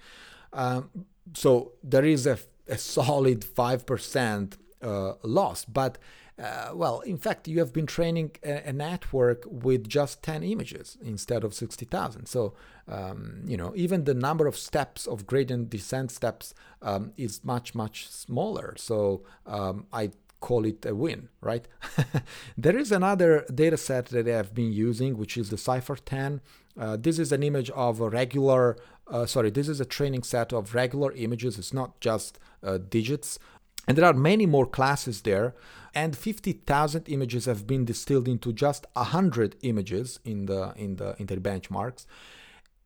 Um, 0.53 0.91
so 1.35 1.73
there 1.83 2.05
is 2.05 2.27
a, 2.27 2.39
a 2.69 2.79
solid 2.79 3.41
5% 3.41 4.57
uh, 4.83 5.13
loss. 5.23 5.65
But 5.65 5.99
uh, 6.39 6.71
well, 6.73 7.01
in 7.01 7.19
fact, 7.19 7.49
you 7.49 7.59
have 7.59 7.73
been 7.73 7.87
training 7.87 8.31
a, 8.45 8.69
a, 8.69 8.73
network 8.73 9.43
with 9.47 9.89
just 9.89 10.23
10 10.23 10.45
images 10.45 10.97
instead 11.03 11.43
of 11.43 11.53
60,000. 11.53 12.27
So, 12.27 12.55
um, 12.87 13.43
you 13.45 13.57
know, 13.57 13.73
even 13.75 14.05
the 14.05 14.15
number 14.15 14.47
of 14.47 14.57
steps 14.57 15.09
of 15.09 15.27
gradient 15.27 15.69
descent 15.69 16.13
steps 16.13 16.55
um, 16.81 17.13
is 17.17 17.43
much, 17.43 17.75
much 17.75 18.09
smaller. 18.09 18.75
So, 18.79 19.23
um, 19.47 19.87
I 19.93 20.11
call 20.39 20.65
it 20.65 20.87
a 20.87 20.95
win, 20.95 21.29
right? 21.41 21.67
there 22.57 22.79
is 22.79 22.93
another 22.93 23.45
data 23.53 23.77
set 23.77 24.07
that 24.07 24.29
I 24.29 24.37
have 24.37 24.55
been 24.55 24.73
using, 24.73 25.19
which 25.19 25.37
is 25.37 25.51
the 25.51 25.57
CIFAR 25.57 25.99
10. 26.05 26.41
Uh, 26.79 26.97
this 26.97 27.19
is 27.19 27.33
an 27.33 27.43
image 27.43 27.71
of 27.71 28.01
a 28.01 28.09
regular, 28.09 28.77
uh, 29.11 29.27
sorry, 29.27 29.51
this 29.51 29.69
is 29.69 29.81
a 29.81 29.85
training 29.85 30.23
set 30.23 30.53
of 30.53 30.75
regular 30.75 31.13
images. 31.13 31.59
It's 31.59 31.73
not 31.73 32.01
just 32.01 32.39
uh, 32.63 32.79
digits. 32.79 33.39
And 33.87 33.97
there 33.97 34.05
are 34.05 34.13
many 34.13 34.45
more 34.45 34.67
classes 34.67 35.23
there, 35.23 35.55
and 35.95 36.15
50,000 36.15 37.09
images 37.09 37.47
have 37.47 37.67
been 37.67 37.87
distilled 37.87 38.29
into 38.29 38.53
just 38.53 38.87
100 38.93 39.57
images 39.63 40.21
in 40.25 40.47
the 40.47 40.75
in 40.77 40.97
the 40.97 41.17
in 41.19 41.27
the 41.27 41.37
benchmarks. 41.37 42.05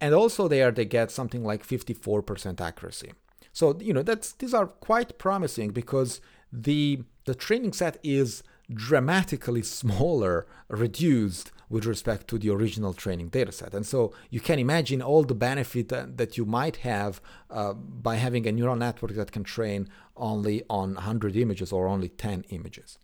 And 0.00 0.14
also 0.14 0.46
there 0.46 0.70
they 0.70 0.84
get 0.84 1.10
something 1.10 1.44
like 1.44 1.66
54% 1.66 2.60
accuracy. 2.60 3.12
So, 3.52 3.78
you 3.80 3.92
know, 3.92 4.02
that's 4.02 4.32
these 4.32 4.54
are 4.54 4.66
quite 4.66 5.18
promising 5.18 5.70
because 5.70 6.20
the 6.52 7.02
the 7.24 7.34
training 7.34 7.72
set 7.72 7.98
is 8.02 8.42
dramatically 8.72 9.62
smaller, 9.80 10.46
reduced 10.68 11.50
with 11.72 11.86
respect 11.86 12.28
to 12.28 12.38
the 12.38 12.50
original 12.50 12.92
training 12.92 13.30
dataset. 13.30 13.72
And 13.72 13.86
so 13.86 14.12
you 14.28 14.40
can 14.40 14.58
imagine 14.58 15.00
all 15.00 15.24
the 15.24 15.34
benefit 15.34 15.88
that, 15.88 16.36
you 16.36 16.44
might 16.44 16.76
have 16.76 17.20
uh, 17.50 17.72
by 17.72 18.16
having 18.16 18.46
a 18.46 18.52
neural 18.52 18.76
network 18.76 19.14
that 19.14 19.32
can 19.32 19.42
train 19.42 19.88
only 20.16 20.62
on 20.68 20.94
100 20.94 21.34
images 21.34 21.72
or 21.72 21.86
only 21.86 22.10
10 22.10 22.44
images. 22.50 22.98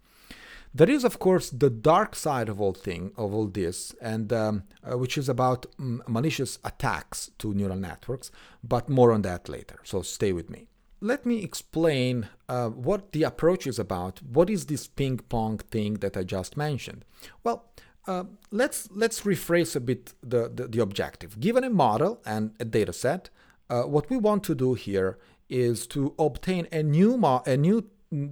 There 0.75 0.91
is, 0.91 1.03
of 1.03 1.19
course, 1.19 1.49
the 1.49 1.71
dark 1.71 2.15
side 2.15 2.51
of 2.51 2.61
all 2.61 2.75
thing 2.75 3.13
of 3.17 3.33
all 3.33 3.47
this, 3.47 3.95
and 4.03 4.31
um, 4.35 4.65
uh, 4.85 4.99
which 4.99 5.17
is 5.17 5.31
about 5.31 5.65
mm, 5.81 6.07
malicious 6.07 6.59
attacks 6.63 7.31
to 7.39 7.55
neural 7.55 7.79
networks. 7.79 8.31
But 8.63 8.91
more 8.91 9.13
on 9.13 9.23
that 9.23 9.49
later. 9.49 9.79
So 9.83 10.03
stay 10.03 10.33
with 10.35 10.51
me. 10.51 10.69
Let 11.01 11.25
me 11.25 11.43
explain 11.43 12.29
uh, 12.49 12.69
what 12.69 13.13
the 13.13 13.23
approach 13.23 13.67
is 13.67 13.79
about. 13.79 14.21
What 14.23 14.51
is 14.51 14.67
this 14.67 14.87
ping 14.87 15.19
pong 15.19 15.59
thing 15.59 15.95
that 15.95 16.17
I 16.17 16.25
just 16.25 16.57
mentioned? 16.57 17.05
Well, 17.45 17.71
uh, 18.09 18.25
let's 18.51 18.89
let's 18.91 19.21
rephrase 19.21 19.77
a 19.77 19.81
bit 19.81 20.15
the, 20.23 20.49
the, 20.49 20.67
the, 20.67 20.81
objective. 20.81 21.39
Given 21.39 21.63
a 21.63 21.71
model 21.71 22.21
and 22.25 22.55
a 22.59 22.65
data 22.65 22.93
set, 22.93 23.29
uh, 23.69 23.83
what 23.83 24.09
we 24.09 24.17
want 24.17 24.43
to 24.45 24.55
do 24.55 24.75
here 24.75 25.19
is 25.51 25.87
to 25.89 26.15
obtain 26.19 26.67
a 26.73 26.83
new 26.83 27.19
mo- 27.19 27.43
a 27.47 27.57
new 27.57 27.85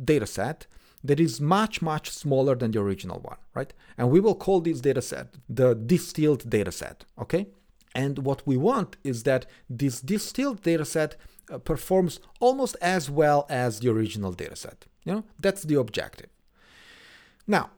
data 0.05 0.27
set 0.27 0.67
that 1.05 1.21
is 1.21 1.41
much 1.41 1.83
much 1.83 2.11
smaller 2.11 2.55
than 2.55 2.71
the 2.71 2.81
original 2.81 3.21
one, 3.21 3.37
right? 3.55 3.73
And 3.99 4.11
we 4.11 4.19
will 4.19 4.35
call 4.35 4.61
this 4.63 4.81
data 4.81 5.03
set 5.03 5.35
the 5.49 5.75
distilled 5.75 6.49
data 6.49 6.73
set, 6.73 7.05
okay? 7.21 7.47
And 7.95 8.21
what 8.21 8.47
we 8.47 8.57
want 8.57 8.97
is 9.05 9.23
that 9.25 9.45
this 9.69 10.01
distilled 10.01 10.63
data 10.63 10.87
set 10.87 11.17
uh, 11.51 11.59
performs 11.59 12.19
almost 12.41 12.77
as 12.81 13.11
well 13.11 13.47
as 13.51 13.81
the 13.81 13.91
original 13.91 14.33
data 14.33 14.57
set. 14.57 14.87
You 15.05 15.13
know, 15.13 15.25
that's 15.39 15.63
the 15.63 15.79
objective. 15.79 16.31
Now, 17.47 17.71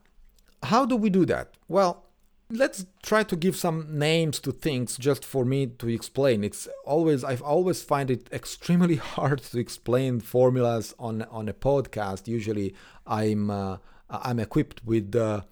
how 0.62 0.85
do 0.85 0.97
we 0.97 1.11
do 1.11 1.25
that? 1.27 1.55
Well, 1.69 2.05
let's 2.50 2.87
try 3.03 3.23
to 3.23 3.37
give 3.37 3.57
some 3.57 3.99
names 3.99 4.41
to 4.41 4.53
things 4.53 4.97
just 4.97 5.25
for 5.25 5.45
me 5.45 5.67
to 5.67 5.88
explain. 5.88 6.45
It's 6.45 6.69
always 6.85 7.25
I've 7.25 7.43
always 7.43 7.83
find 7.83 8.11
it 8.11 8.29
extremely 8.33 8.97
hard 9.15 9.43
to 9.43 9.59
explain 9.59 10.21
formulas 10.21 10.95
on 10.99 11.23
on 11.23 11.49
a 11.49 11.55
podcast. 11.55 12.29
Usually, 12.29 12.75
I'm 13.07 13.50
uh, 13.50 13.79
I'm 14.11 14.38
equipped 14.38 14.85
with 14.85 15.15
uh, 15.15 15.43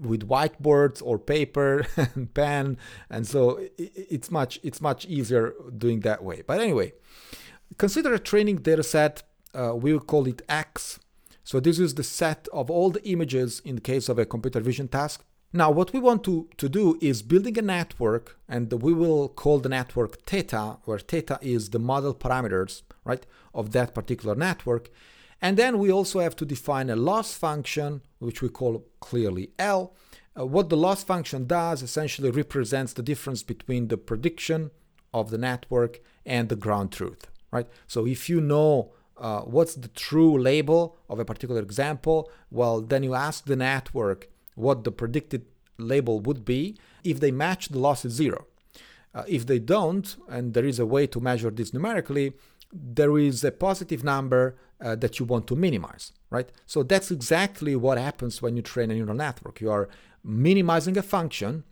with 0.00 0.28
whiteboards 0.28 1.02
or 1.04 1.18
paper 1.18 1.86
and 1.96 2.32
pen, 2.34 2.76
and 3.10 3.26
so 3.26 3.60
it's 3.78 4.30
much 4.30 4.60
it's 4.62 4.80
much 4.80 5.06
easier 5.06 5.54
doing 5.76 6.00
that 6.00 6.22
way. 6.22 6.42
But 6.46 6.60
anyway, 6.60 6.92
consider 7.78 8.14
a 8.14 8.18
training 8.18 8.56
data 8.56 8.82
set. 8.82 9.22
Uh, 9.54 9.72
we'll 9.76 10.00
call 10.00 10.26
it 10.26 10.42
X 10.48 10.98
so 11.44 11.60
this 11.60 11.78
is 11.78 11.94
the 11.94 12.02
set 12.02 12.48
of 12.52 12.70
all 12.70 12.90
the 12.90 13.06
images 13.06 13.60
in 13.64 13.76
the 13.76 13.80
case 13.80 14.08
of 14.08 14.18
a 14.18 14.24
computer 14.24 14.60
vision 14.60 14.88
task. 14.88 15.24
Now 15.52 15.70
what 15.70 15.92
we 15.92 16.00
want 16.00 16.24
to, 16.24 16.48
to 16.56 16.68
do 16.68 16.98
is 17.00 17.22
building 17.22 17.56
a 17.58 17.62
network 17.62 18.38
and 18.48 18.72
we 18.72 18.92
will 18.92 19.28
call 19.28 19.60
the 19.60 19.68
network 19.68 20.22
theta, 20.22 20.78
where 20.84 20.98
theta 20.98 21.38
is 21.42 21.70
the 21.70 21.78
model 21.78 22.14
parameters, 22.14 22.82
right, 23.04 23.24
of 23.54 23.70
that 23.72 23.94
particular 23.94 24.34
network. 24.34 24.90
And 25.40 25.56
then 25.56 25.78
we 25.78 25.92
also 25.92 26.20
have 26.20 26.34
to 26.36 26.46
define 26.46 26.88
a 26.88 26.96
loss 26.96 27.34
function, 27.34 28.00
which 28.18 28.40
we 28.40 28.48
call 28.48 28.84
clearly 29.00 29.50
L. 29.58 29.94
Uh, 30.36 30.46
what 30.46 30.70
the 30.70 30.76
loss 30.76 31.04
function 31.04 31.46
does 31.46 31.82
essentially 31.82 32.30
represents 32.30 32.94
the 32.94 33.02
difference 33.02 33.42
between 33.42 33.88
the 33.88 33.98
prediction 33.98 34.70
of 35.12 35.30
the 35.30 35.38
network 35.38 36.00
and 36.24 36.48
the 36.48 36.56
ground 36.56 36.90
truth, 36.90 37.26
right? 37.52 37.68
So 37.86 38.06
if 38.06 38.28
you 38.28 38.40
know 38.40 38.94
uh, 39.16 39.40
what's 39.42 39.74
the 39.74 39.88
true 39.88 40.38
label 40.38 40.96
of 41.08 41.18
a 41.18 41.24
particular 41.24 41.60
example, 41.62 42.30
well, 42.50 42.80
then 42.80 43.02
you 43.02 43.14
ask 43.14 43.44
the 43.44 43.56
network 43.56 44.28
what 44.54 44.84
the 44.84 44.92
predicted 44.92 45.46
label 45.78 46.20
would 46.20 46.44
be. 46.44 46.76
If 47.02 47.20
they 47.20 47.30
match, 47.30 47.68
the 47.68 47.78
loss 47.78 48.04
is 48.04 48.12
zero. 48.12 48.46
Uh, 49.14 49.22
if 49.28 49.46
they 49.46 49.58
don't, 49.58 50.16
and 50.28 50.54
there 50.54 50.64
is 50.64 50.78
a 50.78 50.86
way 50.86 51.06
to 51.06 51.20
measure 51.20 51.50
this 51.50 51.72
numerically, 51.72 52.32
there 52.72 53.16
is 53.18 53.44
a 53.44 53.52
positive 53.52 54.02
number 54.02 54.56
uh, 54.80 54.96
that 54.96 55.18
you 55.18 55.24
want 55.24 55.46
to 55.46 55.54
minimize, 55.54 56.12
right? 56.30 56.50
So 56.66 56.82
that's 56.82 57.12
exactly 57.12 57.76
what 57.76 57.96
happens 57.96 58.42
when 58.42 58.56
you 58.56 58.62
train 58.62 58.90
a 58.90 58.94
neural 58.94 59.14
network. 59.14 59.60
You 59.60 59.70
are 59.70 59.88
minimizing 60.24 60.98
a 60.98 61.02
function, 61.02 61.62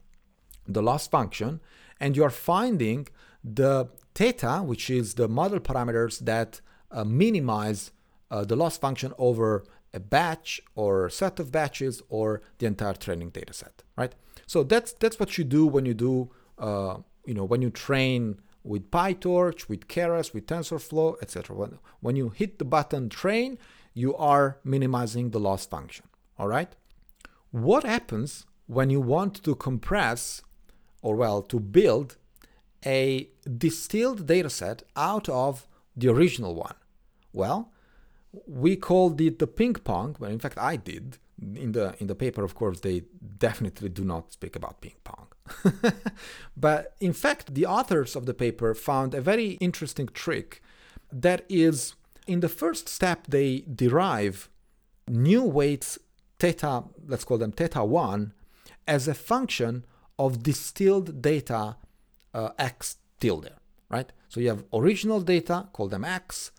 the 0.68 0.82
loss 0.82 1.08
function, 1.08 1.60
and 1.98 2.16
you 2.16 2.22
are 2.22 2.30
finding 2.30 3.08
the 3.42 3.88
theta, 4.14 4.62
which 4.64 4.88
is 4.88 5.14
the 5.14 5.26
model 5.26 5.58
parameters 5.58 6.20
that 6.20 6.60
uh, 6.92 7.04
minimize 7.04 7.90
uh, 8.30 8.44
the 8.44 8.56
loss 8.56 8.78
function 8.78 9.12
over 9.18 9.64
a 9.94 10.00
batch 10.00 10.60
or 10.74 11.06
a 11.06 11.10
set 11.10 11.38
of 11.38 11.52
batches 11.52 12.02
or 12.08 12.42
the 12.58 12.66
entire 12.66 12.94
training 12.94 13.30
data 13.30 13.52
set, 13.52 13.82
right? 13.96 14.14
So 14.46 14.62
that's 14.62 14.92
that's 14.92 15.18
what 15.20 15.36
you 15.38 15.44
do 15.44 15.66
when 15.66 15.84
you 15.86 15.94
do, 15.94 16.30
uh, 16.58 16.98
you 17.26 17.34
know, 17.34 17.44
when 17.44 17.62
you 17.62 17.70
train 17.70 18.40
with 18.64 18.90
PyTorch, 18.90 19.68
with 19.68 19.88
Keras, 19.88 20.32
with 20.32 20.46
TensorFlow, 20.46 21.20
etc. 21.20 21.56
When, 21.56 21.78
when 22.00 22.16
you 22.16 22.30
hit 22.30 22.58
the 22.58 22.64
button 22.64 23.08
train, 23.08 23.58
you 23.94 24.14
are 24.16 24.58
minimizing 24.64 25.30
the 25.30 25.40
loss 25.40 25.66
function, 25.66 26.06
all 26.38 26.48
right? 26.48 26.74
What 27.50 27.84
happens 27.84 28.46
when 28.66 28.88
you 28.88 29.00
want 29.00 29.42
to 29.42 29.54
compress, 29.54 30.42
or 31.02 31.16
well, 31.16 31.42
to 31.42 31.60
build 31.60 32.16
a 32.86 33.28
distilled 33.58 34.26
dataset 34.26 34.82
out 34.96 35.28
of 35.28 35.66
the 35.96 36.08
original 36.08 36.54
one? 36.54 36.74
Well, 37.32 37.72
we 38.46 38.76
called 38.76 39.20
it 39.20 39.38
the 39.38 39.46
ping 39.46 39.74
pong. 39.74 40.16
Well, 40.18 40.30
in 40.30 40.38
fact, 40.38 40.58
I 40.58 40.76
did. 40.76 41.18
In 41.40 41.72
the 41.72 41.94
in 41.98 42.06
the 42.06 42.14
paper, 42.14 42.44
of 42.44 42.54
course, 42.54 42.80
they 42.80 43.02
definitely 43.38 43.88
do 43.88 44.04
not 44.04 44.32
speak 44.32 44.54
about 44.54 44.80
ping 44.80 44.94
pong. 45.02 45.26
but 46.56 46.94
in 47.00 47.12
fact, 47.12 47.54
the 47.54 47.66
authors 47.66 48.14
of 48.14 48.26
the 48.26 48.34
paper 48.34 48.74
found 48.74 49.14
a 49.14 49.20
very 49.20 49.52
interesting 49.60 50.08
trick. 50.08 50.62
That 51.10 51.44
is, 51.48 51.94
in 52.26 52.40
the 52.40 52.48
first 52.48 52.88
step, 52.88 53.26
they 53.28 53.64
derive 53.74 54.48
new 55.08 55.42
weights 55.42 55.98
theta, 56.38 56.84
let's 57.06 57.24
call 57.24 57.38
them 57.38 57.52
theta 57.52 57.84
one, 57.84 58.32
as 58.86 59.06
a 59.06 59.14
function 59.14 59.84
of 60.18 60.42
distilled 60.42 61.22
data 61.22 61.76
uh, 62.34 62.50
x 62.58 62.96
tilde, 63.20 63.52
right? 63.88 64.10
So 64.28 64.40
you 64.40 64.48
have 64.48 64.64
original 64.72 65.20
data, 65.20 65.68
call 65.72 65.88
them 65.88 66.04
x, 66.04 66.50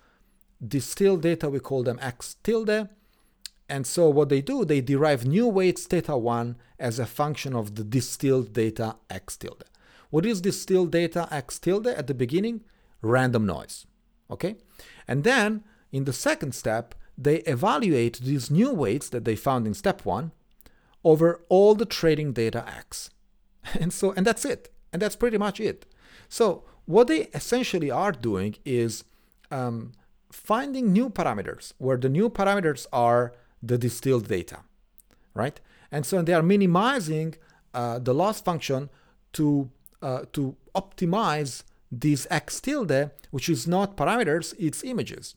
distilled 0.68 1.22
data, 1.22 1.50
we 1.50 1.60
call 1.60 1.84
them 1.84 2.00
x 2.02 2.38
tilde. 2.44 2.90
And 3.70 3.88
so 3.88 4.10
what 4.10 4.30
they 4.30 4.42
do, 4.42 4.66
they 4.66 4.82
derive 4.82 5.26
new 5.26 5.48
weights 5.48 5.86
theta 5.86 6.18
1 6.18 6.58
as 6.80 7.00
a 7.00 7.06
function 7.06 7.56
of 7.56 7.76
the 7.76 7.84
distilled 7.84 8.54
data 8.54 8.98
x 9.10 9.38
tilde. 9.38 9.64
What 10.10 10.26
is 10.26 10.42
distilled 10.42 10.92
data 10.92 11.28
x 11.32 11.60
tilde 11.60 11.88
at 11.88 12.08
the 12.08 12.14
beginning? 12.14 12.62
Random 13.02 13.46
noise. 13.46 13.88
Okay? 14.30 14.56
And 15.08 15.24
then 15.24 15.64
in 15.92 16.06
the 16.06 16.14
second 16.14 16.54
step, 16.54 16.96
they 17.18 17.38
evaluate 17.42 18.20
these 18.20 18.52
new 18.52 18.74
weights 18.74 19.10
that 19.10 19.26
they 19.26 19.36
found 19.36 19.68
in 19.68 19.74
step 19.74 20.06
1 20.06 20.32
over 21.04 21.42
all 21.50 21.76
the 21.76 21.86
trading 21.86 22.34
data 22.34 22.66
x. 22.68 23.10
And 23.80 23.94
so 23.94 24.12
and 24.12 24.26
that's 24.26 24.46
it. 24.46 24.72
And 24.92 25.02
that's 25.02 25.16
pretty 25.16 25.38
much 25.38 25.60
it. 25.60 25.86
So 26.30 26.64
what 26.86 27.08
they 27.08 27.28
essentially 27.34 27.90
are 27.90 28.12
doing 28.12 28.56
is 28.66 29.04
um, 29.52 29.94
finding 30.34 30.92
new 30.92 31.10
parameters 31.10 31.74
where 31.78 31.98
the 31.98 32.10
new 32.10 32.30
parameters 32.30 32.88
are 32.92 33.34
the 33.62 33.78
distilled 33.78 34.28
data, 34.28 34.60
right? 35.34 35.60
And 35.92 36.06
so 36.06 36.22
they 36.22 36.34
are 36.34 36.42
minimizing 36.42 37.36
uh, 37.74 38.00
the 38.00 38.14
loss 38.14 38.42
function 38.42 38.90
to 39.34 39.70
uh, 40.02 40.24
to 40.34 40.56
optimize 40.76 41.64
this 41.90 42.28
x 42.30 42.60
tilde, 42.60 43.12
which 43.32 43.48
is 43.48 43.68
not 43.68 43.96
parameters, 43.96 44.54
it's 44.60 44.84
images, 44.84 45.36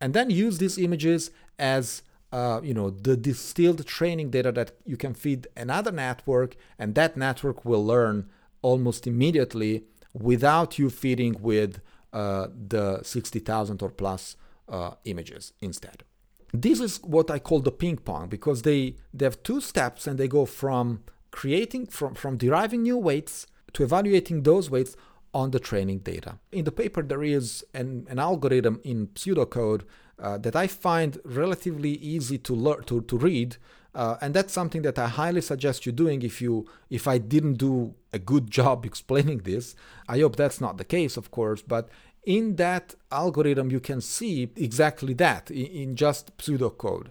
and 0.00 0.14
then 0.14 0.30
use 0.30 0.58
these 0.58 0.78
images 0.78 1.30
as 1.58 2.02
uh, 2.32 2.60
you 2.62 2.72
know 2.72 2.90
the 2.90 3.16
distilled 3.16 3.84
training 3.86 4.30
data 4.30 4.52
that 4.52 4.72
you 4.86 4.96
can 4.96 5.14
feed 5.14 5.46
another 5.56 5.92
network, 5.92 6.56
and 6.78 6.94
that 6.94 7.16
network 7.16 7.64
will 7.64 7.84
learn 7.84 8.30
almost 8.62 9.06
immediately 9.06 9.84
without 10.14 10.78
you 10.78 10.88
feeding 10.88 11.36
with 11.40 11.80
uh, 12.12 12.48
the 12.68 13.02
60,000 13.02 13.82
or 13.82 13.90
plus 13.90 14.36
uh, 14.68 14.92
images 15.04 15.52
instead. 15.60 16.04
This 16.52 16.80
is 16.80 17.02
what 17.02 17.30
I 17.30 17.38
call 17.38 17.60
the 17.60 17.72
ping 17.72 17.96
pong 17.96 18.28
because 18.28 18.62
they, 18.62 18.96
they 19.14 19.24
have 19.24 19.42
two 19.42 19.60
steps 19.60 20.06
and 20.06 20.18
they 20.18 20.28
go 20.28 20.44
from 20.44 21.02
creating, 21.30 21.86
from, 21.86 22.14
from 22.14 22.36
deriving 22.36 22.82
new 22.82 22.98
weights 22.98 23.46
to 23.72 23.82
evaluating 23.82 24.42
those 24.42 24.70
weights 24.70 24.96
on 25.34 25.50
the 25.50 25.60
training 25.60 26.00
data. 26.00 26.38
In 26.50 26.64
the 26.64 26.72
paper, 26.72 27.02
there 27.02 27.22
is 27.22 27.64
an, 27.72 28.06
an 28.10 28.18
algorithm 28.18 28.80
in 28.84 29.08
pseudocode 29.08 29.82
uh, 30.18 30.38
that 30.38 30.54
I 30.54 30.66
find 30.66 31.18
relatively 31.24 31.92
easy 31.92 32.38
to 32.38 32.54
learn 32.54 32.84
to, 32.84 33.00
to 33.00 33.16
read. 33.16 33.56
Uh, 33.94 34.16
and 34.22 34.32
that's 34.32 34.52
something 34.52 34.82
that 34.82 34.98
I 34.98 35.08
highly 35.08 35.42
suggest 35.42 35.84
you 35.84 35.92
doing 35.92 36.22
if 36.22 36.40
you 36.40 36.66
if 36.88 37.06
I 37.06 37.18
didn't 37.18 37.54
do 37.54 37.94
a 38.12 38.18
good 38.18 38.50
job 38.58 38.86
explaining 38.86 39.38
this. 39.38 39.74
I 40.08 40.20
hope 40.20 40.36
that's 40.36 40.60
not 40.60 40.78
the 40.78 40.84
case, 40.84 41.16
of 41.16 41.30
course, 41.30 41.62
but 41.62 41.88
in 42.24 42.56
that 42.56 42.94
algorithm 43.10 43.70
you 43.70 43.80
can 43.80 44.00
see 44.00 44.50
exactly 44.56 45.12
that 45.14 45.50
in, 45.50 45.66
in 45.66 45.96
just 45.96 46.36
pseudocode. 46.38 47.08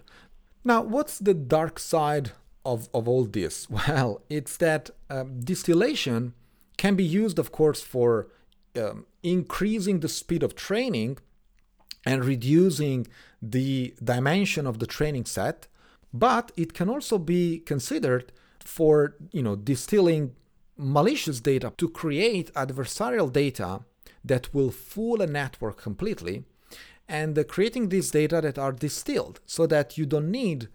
Now, 0.64 0.82
what's 0.82 1.18
the 1.18 1.34
dark 1.34 1.78
side 1.78 2.32
of, 2.64 2.88
of 2.94 3.08
all 3.08 3.24
this? 3.24 3.68
Well, 3.88 4.22
it's 4.28 4.56
that 4.58 4.90
um, 5.10 5.40
distillation 5.40 6.34
can 6.76 6.94
be 6.94 7.04
used, 7.04 7.38
of 7.38 7.52
course, 7.52 7.80
for 7.82 8.28
um, 8.76 9.06
increasing 9.22 10.00
the 10.00 10.08
speed 10.08 10.42
of 10.42 10.54
training 10.54 11.18
and 12.04 12.24
reducing 12.24 13.06
the 13.40 13.94
dimension 14.02 14.66
of 14.66 14.78
the 14.78 14.86
training 14.86 15.26
set, 15.26 15.66
but 16.12 16.52
it 16.56 16.74
can 16.74 16.88
also 16.88 17.18
be 17.18 17.58
considered 17.60 18.32
for 18.64 19.16
you 19.32 19.42
know 19.42 19.56
distilling 19.56 20.34
malicious 20.76 21.40
data 21.40 21.72
to 21.76 21.88
create 21.88 22.52
adversarial 22.54 23.32
data 23.32 23.80
that 24.24 24.52
will 24.54 24.70
fool 24.70 25.20
a 25.20 25.26
network 25.26 25.80
completely 25.80 26.44
and 27.08 27.46
creating 27.48 27.88
these 27.88 28.10
data 28.10 28.40
that 28.40 28.58
are 28.58 28.72
distilled 28.72 29.40
so 29.44 29.66
that 29.66 29.98
you 29.98 30.06
don't 30.06 30.30
need 30.30 30.68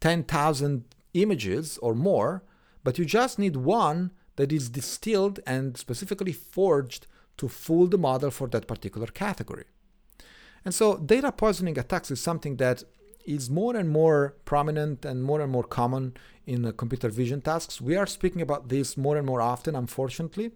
10,000 0.00 0.84
images 1.14 1.78
or 1.78 1.94
more, 1.94 2.42
but 2.82 2.98
you 2.98 3.04
just 3.04 3.38
need 3.38 3.56
one 3.56 4.10
that 4.36 4.52
is 4.52 4.68
distilled 4.68 5.40
and 5.46 5.76
specifically 5.76 6.32
forged 6.32 7.06
to 7.36 7.48
fool 7.48 7.86
the 7.86 7.98
model 7.98 8.30
for 8.30 8.48
that 8.48 8.66
particular 8.66 9.06
category. 9.06 9.64
And 10.64 10.74
so 10.74 10.96
data 10.96 11.30
poisoning 11.30 11.78
attacks 11.78 12.10
is 12.10 12.20
something 12.20 12.56
that 12.56 12.82
is 13.24 13.50
more 13.50 13.76
and 13.76 13.88
more 13.90 14.34
prominent 14.44 15.04
and 15.04 15.24
more 15.24 15.40
and 15.40 15.50
more 15.50 15.64
common 15.64 16.14
in 16.46 16.64
uh, 16.64 16.72
computer 16.72 17.08
vision 17.08 17.40
tasks. 17.40 17.80
We 17.80 17.96
are 17.96 18.06
speaking 18.06 18.42
about 18.42 18.68
this 18.68 18.96
more 18.96 19.16
and 19.16 19.26
more 19.26 19.40
often, 19.40 19.74
unfortunately. 19.74 20.52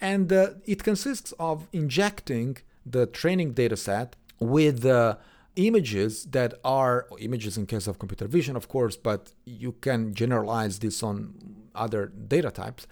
And 0.00 0.32
uh, 0.32 0.50
it 0.64 0.82
consists 0.82 1.32
of 1.38 1.68
injecting 1.72 2.58
the 2.84 3.06
training 3.06 3.52
data 3.52 3.76
set 3.76 4.16
with 4.40 4.84
uh, 4.84 5.16
images 5.56 6.24
that 6.26 6.54
are 6.64 7.06
images 7.18 7.56
in 7.56 7.66
case 7.66 7.86
of 7.86 7.98
computer 7.98 8.26
vision, 8.26 8.56
of 8.56 8.68
course, 8.68 8.96
but 8.96 9.32
you 9.44 9.72
can 9.72 10.14
generalize 10.14 10.78
this 10.80 11.02
on 11.02 11.34
other 11.74 12.06
data 12.06 12.50
types. 12.50 12.86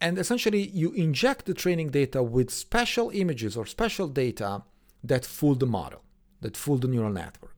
And 0.00 0.18
essentially, 0.18 0.66
you 0.68 0.92
inject 0.92 1.46
the 1.46 1.54
training 1.54 1.90
data 1.90 2.22
with 2.22 2.50
special 2.50 3.10
images 3.10 3.56
or 3.56 3.64
special 3.64 4.08
data 4.08 4.62
that 5.02 5.24
fool 5.24 5.54
the 5.54 5.66
model, 5.66 6.02
that 6.40 6.56
fool 6.56 6.78
the 6.78 6.88
neural 6.88 7.12
network. 7.12 7.53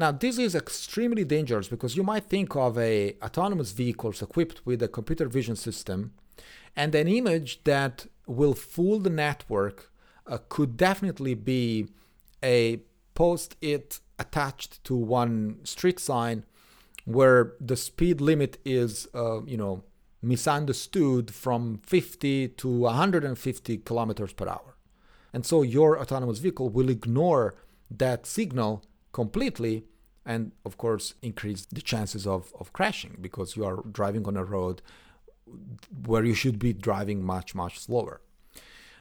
Now, 0.00 0.12
this 0.12 0.38
is 0.38 0.54
extremely 0.54 1.24
dangerous 1.24 1.68
because 1.68 1.94
you 1.94 2.02
might 2.02 2.24
think 2.24 2.56
of 2.56 2.78
a 2.78 3.18
autonomous 3.22 3.72
vehicles 3.72 4.22
equipped 4.22 4.64
with 4.64 4.82
a 4.82 4.88
computer 4.88 5.28
vision 5.28 5.56
system 5.56 6.14
and 6.74 6.94
an 6.94 7.06
image 7.06 7.62
that 7.64 8.06
will 8.26 8.54
fool 8.54 8.98
the 8.98 9.10
network 9.10 9.92
uh, 10.26 10.38
could 10.48 10.78
definitely 10.78 11.34
be 11.34 11.88
a 12.42 12.80
post 13.12 13.56
it 13.60 14.00
attached 14.18 14.82
to 14.84 14.94
one 14.96 15.58
street 15.64 16.00
sign 16.00 16.46
where 17.04 17.52
the 17.60 17.76
speed 17.76 18.22
limit 18.22 18.56
is, 18.64 19.06
uh, 19.14 19.42
you 19.42 19.58
know, 19.58 19.84
misunderstood 20.22 21.30
from 21.30 21.78
50 21.84 22.48
to 22.48 22.68
150 22.68 23.76
kilometers 23.76 24.32
per 24.32 24.48
hour. 24.48 24.76
And 25.34 25.44
so 25.44 25.60
your 25.60 26.00
autonomous 26.00 26.38
vehicle 26.38 26.70
will 26.70 26.88
ignore 26.88 27.54
that 27.90 28.24
signal 28.24 28.82
completely 29.12 29.84
and, 30.24 30.52
of 30.64 30.76
course, 30.76 31.14
increase 31.22 31.66
the 31.66 31.80
chances 31.80 32.26
of, 32.26 32.52
of 32.60 32.72
crashing 32.72 33.16
because 33.20 33.56
you 33.56 33.64
are 33.64 33.82
driving 33.90 34.26
on 34.26 34.36
a 34.36 34.44
road 34.44 34.82
where 36.06 36.24
you 36.24 36.34
should 36.34 36.58
be 36.58 36.72
driving 36.72 37.24
much, 37.24 37.54
much 37.54 37.78
slower. 37.78 38.20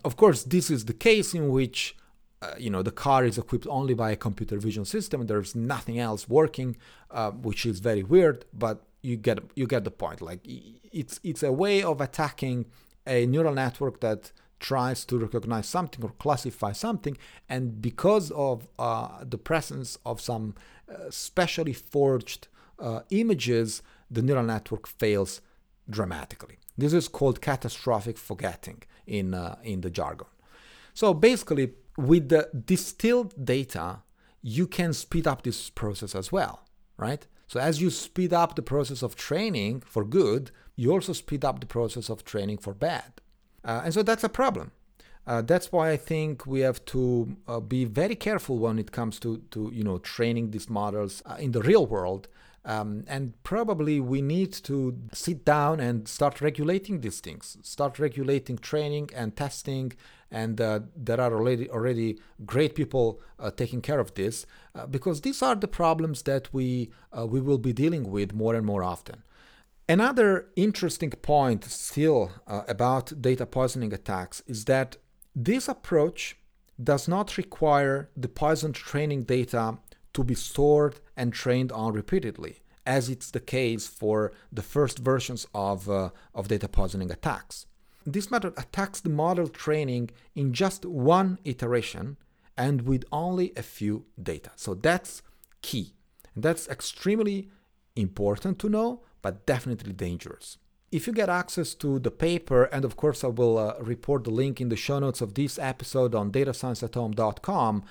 Of 0.03 0.15
course, 0.15 0.43
this 0.43 0.71
is 0.71 0.85
the 0.85 0.93
case 0.93 1.33
in 1.33 1.49
which 1.49 1.95
uh, 2.41 2.53
you 2.57 2.69
know 2.69 2.81
the 2.81 2.91
car 2.91 3.25
is 3.25 3.37
equipped 3.37 3.67
only 3.67 3.93
by 3.93 4.11
a 4.11 4.15
computer 4.15 4.57
vision 4.57 4.85
system. 4.85 5.27
There's 5.27 5.55
nothing 5.55 5.99
else 5.99 6.29
working, 6.29 6.77
uh, 7.11 7.31
which 7.31 7.65
is 7.65 7.79
very 7.79 8.03
weird. 8.03 8.45
But 8.53 8.85
you 9.01 9.17
get 9.17 9.39
you 9.55 9.67
get 9.67 9.83
the 9.83 9.91
point. 9.91 10.21
Like 10.21 10.39
it's 10.45 11.19
it's 11.23 11.43
a 11.43 11.51
way 11.51 11.83
of 11.83 11.99
attacking 11.99 12.65
a 13.05 13.25
neural 13.25 13.53
network 13.53 13.99
that 13.99 14.31
tries 14.59 15.05
to 15.05 15.17
recognize 15.17 15.67
something 15.67 16.03
or 16.03 16.11
classify 16.19 16.71
something, 16.71 17.17
and 17.47 17.81
because 17.81 18.31
of 18.31 18.67
uh, 18.77 19.23
the 19.23 19.37
presence 19.37 19.97
of 20.05 20.21
some 20.21 20.55
uh, 20.89 21.09
specially 21.09 21.73
forged 21.73 22.47
uh, 22.79 23.01
images, 23.09 23.81
the 24.09 24.21
neural 24.21 24.43
network 24.43 24.87
fails 24.87 25.41
dramatically. 25.89 26.57
This 26.77 26.93
is 26.93 27.07
called 27.07 27.41
catastrophic 27.41 28.17
forgetting 28.17 28.83
in, 29.05 29.33
uh, 29.33 29.57
in 29.63 29.81
the 29.81 29.89
jargon. 29.89 30.27
So 30.93 31.13
basically, 31.13 31.73
with 31.97 32.29
the 32.29 32.49
distilled 32.65 33.33
data, 33.43 33.99
you 34.41 34.67
can 34.67 34.93
speed 34.93 35.27
up 35.27 35.43
this 35.43 35.69
process 35.69 36.15
as 36.15 36.31
well, 36.31 36.65
right? 36.97 37.25
So 37.47 37.59
as 37.59 37.81
you 37.81 37.89
speed 37.89 38.31
up 38.31 38.55
the 38.55 38.61
process 38.61 39.01
of 39.01 39.15
training 39.15 39.81
for 39.81 40.05
good, 40.05 40.51
you 40.75 40.91
also 40.91 41.13
speed 41.13 41.43
up 41.43 41.59
the 41.59 41.65
process 41.65 42.09
of 42.09 42.23
training 42.23 42.59
for 42.59 42.73
bad. 42.73 43.21
Uh, 43.69 43.81
and 43.83 43.93
so 43.93 44.01
that's 44.01 44.23
a 44.23 44.29
problem. 44.29 44.71
Uh, 45.27 45.43
that's 45.43 45.71
why 45.71 45.91
I 45.91 45.97
think 45.97 46.47
we 46.47 46.61
have 46.61 46.83
to 46.85 47.37
uh, 47.47 47.59
be 47.59 47.85
very 47.85 48.15
careful 48.15 48.57
when 48.57 48.79
it 48.79 48.91
comes 48.91 49.19
to, 49.19 49.43
to 49.51 49.69
you 49.71 49.83
know 49.83 49.99
training 49.99 50.49
these 50.49 50.67
models 50.71 51.21
uh, 51.27 51.35
in 51.39 51.51
the 51.51 51.61
real 51.61 51.85
world 51.85 52.27
um, 52.65 53.03
and 53.07 53.23
probably 53.43 53.99
we 53.99 54.23
need 54.23 54.51
to 54.69 54.97
sit 55.13 55.45
down 55.45 55.79
and 55.79 56.07
start 56.07 56.41
regulating 56.41 57.01
these 57.01 57.19
things, 57.19 57.57
start 57.61 57.99
regulating 57.99 58.57
training 58.57 59.11
and 59.15 59.35
testing. 59.35 59.93
And 60.31 60.59
uh, 60.59 60.79
there 60.95 61.21
are 61.21 61.33
already 61.33 61.69
already 61.69 62.17
great 62.45 62.73
people 62.73 63.21
uh, 63.39 63.51
taking 63.51 63.81
care 63.81 63.99
of 63.99 64.13
this 64.15 64.47
because 64.89 65.21
these 65.21 65.41
are 65.43 65.55
the 65.55 65.67
problems 65.67 66.23
that 66.23 66.51
we 66.53 66.91
we 67.33 67.39
will 67.39 67.57
be 67.57 67.73
dealing 67.73 68.09
with 68.09 68.33
more 68.33 68.55
and 68.55 68.65
more 68.65 68.83
often. 68.83 69.23
Another 69.89 70.45
interesting 70.55 71.09
point 71.09 71.63
still 71.63 72.31
uh, 72.45 72.61
about 72.67 73.19
data 73.19 73.47
poisoning 73.47 73.91
attacks 73.91 74.43
is 74.45 74.65
that 74.65 74.97
this 75.35 75.67
approach 75.67 76.37
does 76.81 77.07
not 77.07 77.37
require 77.37 78.11
the 78.15 78.27
poisoned 78.27 78.75
training 78.75 79.23
data 79.23 79.79
to 80.13 80.23
be 80.23 80.35
stored 80.35 80.99
and 81.17 81.33
trained 81.33 81.71
on 81.71 81.93
repeatedly, 81.93 82.59
as 82.85 83.09
it's 83.09 83.31
the 83.31 83.39
case 83.39 83.87
for 83.87 84.31
the 84.51 84.61
first 84.61 84.99
versions 84.99 85.47
of, 85.55 85.89
uh, 85.89 86.11
of 86.35 86.49
data 86.49 86.67
poisoning 86.67 87.11
attacks. 87.11 87.65
This 88.05 88.29
method 88.29 88.53
attacks 88.57 88.99
the 88.99 89.09
model 89.09 89.47
training 89.47 90.11
in 90.35 90.53
just 90.53 90.85
one 90.85 91.39
iteration 91.45 92.17
and 92.55 92.83
with 92.83 93.05
only 93.11 93.53
a 93.57 93.63
few 93.63 94.05
data. 94.21 94.51
So 94.55 94.75
that's 94.75 95.23
key. 95.63 95.95
And 96.35 96.43
that's 96.43 96.67
extremely 96.67 97.49
important 97.95 98.59
to 98.59 98.69
know, 98.69 99.01
but 99.21 99.45
definitely 99.45 99.93
dangerous. 99.93 100.57
If 100.91 101.05
you 101.05 101.13
get 101.13 101.29
access 101.29 101.75
to 101.75 101.99
the 101.99 102.11
paper, 102.11 102.63
and 102.65 102.83
of 102.83 102.95
course 102.95 103.23
I 103.23 103.27
will 103.27 103.57
uh, 103.57 103.75
report 103.79 104.23
the 104.23 104.31
link 104.31 104.59
in 104.59 104.69
the 104.69 104.75
show 104.75 104.99
notes 104.99 105.21
of 105.21 105.35
this 105.35 105.59
episode 105.59 106.15
on 106.15 106.31
datascienceathome.com, 106.31 107.83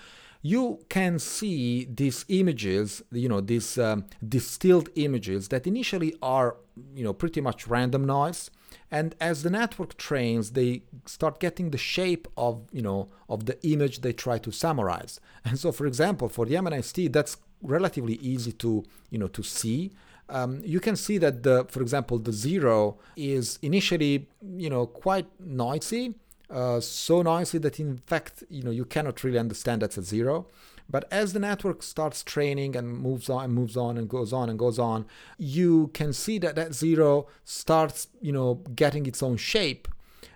you 0.42 0.80
can 0.88 1.18
see 1.18 1.86
these 1.90 2.24
images, 2.28 3.02
you 3.12 3.28
know, 3.28 3.40
these 3.40 3.78
um, 3.78 4.04
distilled 4.26 4.88
images 4.94 5.48
that 5.48 5.66
initially 5.66 6.14
are, 6.22 6.56
you 6.94 7.04
know, 7.04 7.12
pretty 7.12 7.40
much 7.40 7.66
random 7.66 8.04
noise. 8.04 8.50
And 8.90 9.14
as 9.20 9.42
the 9.42 9.50
network 9.50 9.96
trains, 9.96 10.52
they 10.52 10.82
start 11.04 11.40
getting 11.40 11.70
the 11.70 11.78
shape 11.78 12.26
of, 12.36 12.66
you 12.72 12.82
know, 12.82 13.08
of 13.28 13.46
the 13.46 13.58
image 13.66 14.00
they 14.00 14.12
try 14.12 14.38
to 14.38 14.50
summarize. 14.50 15.20
And 15.44 15.58
so, 15.58 15.72
for 15.72 15.86
example, 15.86 16.28
for 16.28 16.46
the 16.46 16.54
MNIST, 16.54 17.12
that's 17.12 17.36
relatively 17.62 18.14
easy 18.14 18.52
to, 18.52 18.84
you 19.10 19.18
know, 19.18 19.28
to 19.28 19.42
see. 19.42 19.92
Um, 20.30 20.60
you 20.64 20.80
can 20.80 20.96
see 20.96 21.18
that 21.18 21.42
the, 21.42 21.64
for 21.68 21.80
example, 21.80 22.18
the 22.18 22.32
zero 22.32 22.98
is 23.16 23.58
initially, 23.62 24.28
you 24.42 24.68
know, 24.68 24.86
quite 24.86 25.26
noisy 25.40 26.14
uh, 26.50 26.80
so 26.80 27.20
noisy 27.22 27.58
that 27.58 27.78
in 27.78 27.98
fact 27.98 28.42
you 28.48 28.62
know 28.62 28.70
you 28.70 28.84
cannot 28.84 29.22
really 29.22 29.38
understand 29.38 29.82
that's 29.82 29.98
a 29.98 30.02
zero. 30.02 30.46
But 30.90 31.06
as 31.10 31.34
the 31.34 31.38
network 31.38 31.82
starts 31.82 32.22
training 32.22 32.74
and 32.74 32.88
moves 32.88 33.28
on 33.28 33.44
and 33.44 33.52
moves 33.52 33.76
on 33.76 33.98
and 33.98 34.08
goes 34.08 34.32
on 34.32 34.48
and 34.48 34.58
goes 34.58 34.78
on 34.78 35.04
you 35.36 35.90
can 35.92 36.14
see 36.14 36.38
that 36.38 36.56
that 36.56 36.74
zero 36.74 37.26
starts 37.44 38.08
you 38.22 38.32
know 38.32 38.62
getting 38.74 39.06
its 39.06 39.22
own 39.22 39.36
shape. 39.36 39.88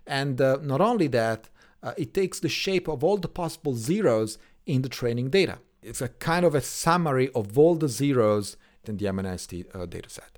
And 0.07 0.40
uh, 0.40 0.59
not 0.62 0.81
only 0.81 1.07
that 1.09 1.48
uh, 1.83 1.94
it 1.96 2.12
takes 2.12 2.40
the 2.40 2.48
shape 2.48 2.88
of 2.88 3.02
all 3.02 3.16
the 3.16 3.28
possible 3.28 3.74
zeros 3.74 4.38
in 4.66 4.83
the 4.83 4.88
training 4.88 5.31
data. 5.31 5.59
It's 5.83 6.00
a 6.00 6.09
kind 6.09 6.44
of 6.44 6.55
a 6.55 6.61
summary 6.61 7.31
of 7.35 7.59
all 7.59 7.74
the 7.74 7.88
zeros 7.88 8.57
in 8.87 8.97
the 8.97 9.07
MNIST 9.07 9.66
uh, 9.75 9.87
dataset. 9.87 10.33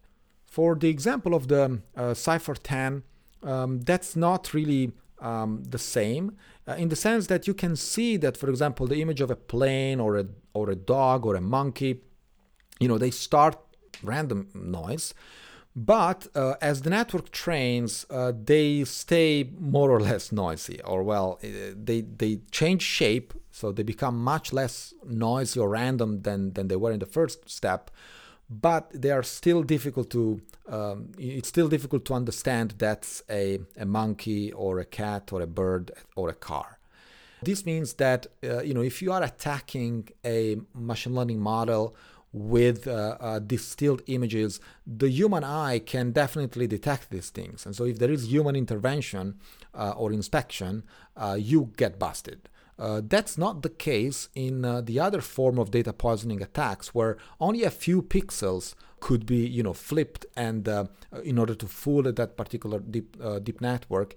For 0.47 0.75
the 0.75 0.89
example 0.89 1.35
of 1.35 1.49
the 1.49 1.81
uh, 1.97 2.15
CIFAR 2.15 2.59
10 2.63 3.03
um, 3.45 3.81
that's 3.81 4.17
not 4.17 4.55
really 4.55 4.93
um, 5.21 5.63
the 5.65 5.79
same 5.79 6.37
uh, 6.67 6.73
in 6.73 6.89
the 6.89 6.97
sense 6.97 7.27
that 7.27 7.47
you 7.47 7.55
can 7.55 7.77
see 7.77 8.17
that, 8.17 8.37
for 8.37 8.49
example, 8.49 8.87
the 8.87 9.03
image 9.03 9.21
of 9.21 9.31
a 9.31 9.37
plane 9.37 10.01
or 10.01 10.17
a 10.17 10.27
or 10.55 10.71
a 10.71 10.77
dog 10.77 11.27
or 11.27 11.35
a 11.35 11.41
monkey, 11.41 12.01
you 12.81 12.89
know, 12.89 12.97
they 12.97 13.11
start 13.11 13.59
random 14.03 14.49
noise, 14.55 15.13
but 15.77 16.29
uh, 16.35 16.55
as 16.63 16.83
the 16.83 16.91
network 16.91 17.31
trains, 17.33 18.07
uh, 18.09 18.33
they 18.35 18.85
stay 18.85 19.51
more 19.59 19.91
or 19.91 20.01
less 20.01 20.33
noisy, 20.33 20.81
or 20.83 21.03
well, 21.03 21.39
uh, 21.45 21.49
they 21.77 22.01
they 22.01 22.41
change 22.51 22.83
shape, 22.83 23.35
so 23.51 23.73
they 23.73 23.83
become 23.83 24.17
much 24.23 24.53
less 24.53 24.95
noisy 25.05 25.61
or 25.61 25.69
random 25.69 26.23
than 26.23 26.55
than 26.55 26.69
they 26.69 26.77
were 26.77 26.93
in 26.93 27.01
the 27.01 27.07
first 27.07 27.51
step 27.51 27.91
but 28.49 28.91
they 28.93 29.11
are 29.11 29.23
still 29.23 29.63
difficult 29.63 30.11
to 30.11 30.41
um, 30.69 31.13
it's 31.19 31.49
still 31.49 31.69
difficult 31.69 32.05
to 32.07 32.15
understand 32.15 32.75
that's 32.79 33.23
a, 33.29 33.59
a 33.77 33.85
monkey 33.85 34.53
or 34.53 34.79
a 34.79 34.85
cat 34.85 35.33
or 35.33 35.43
a 35.43 35.47
bird 35.47 35.91
or 36.17 36.29
a 36.29 36.35
car 36.35 36.79
this 37.43 37.67
means 37.67 37.95
that 37.95 38.27
uh, 38.43 38.63
you 38.63 38.75
know 38.75 38.83
if 38.83 39.03
you 39.03 39.13
are 39.13 39.23
attacking 39.23 40.09
a 40.25 40.57
machine 40.75 41.15
learning 41.15 41.41
model 41.41 41.95
with 42.35 42.89
uh, 42.89 43.17
uh, 43.21 43.39
distilled 43.39 44.03
images, 44.09 44.61
the 44.85 45.09
human 45.09 45.45
eye 45.45 45.79
can 45.79 46.11
definitely 46.11 46.67
detect 46.67 47.11
these 47.11 47.31
things. 47.31 47.65
And 47.65 47.77
so, 47.77 47.85
if 47.85 48.01
there 48.01 48.11
is 48.11 48.31
human 48.31 48.57
intervention 48.57 49.39
uh, 49.73 49.95
or 49.97 50.13
inspection, 50.13 50.83
uh, 51.17 51.37
you 51.39 51.71
get 51.77 51.97
busted. 51.99 52.49
Uh, 52.79 53.01
that's 53.05 53.39
not 53.39 53.63
the 53.63 53.69
case 53.69 54.29
in 54.35 54.65
uh, 54.65 54.81
the 54.81 54.99
other 54.99 55.21
form 55.21 55.59
of 55.59 55.71
data 55.71 55.93
poisoning 55.93 56.43
attacks, 56.43 56.95
where 56.95 57.17
only 57.39 57.63
a 57.63 57.71
few 57.71 58.03
pixels 58.03 58.75
could 59.01 59.27
be, 59.27 59.47
you 59.47 59.63
know, 59.63 59.73
flipped, 59.73 60.27
and 60.37 60.69
uh, 60.69 60.85
in 61.23 61.39
order 61.39 61.55
to 61.55 61.67
fool 61.67 62.03
that 62.03 62.37
particular 62.37 62.81
deep 62.81 63.17
uh, 63.23 63.39
deep 63.39 63.61
network, 63.61 64.15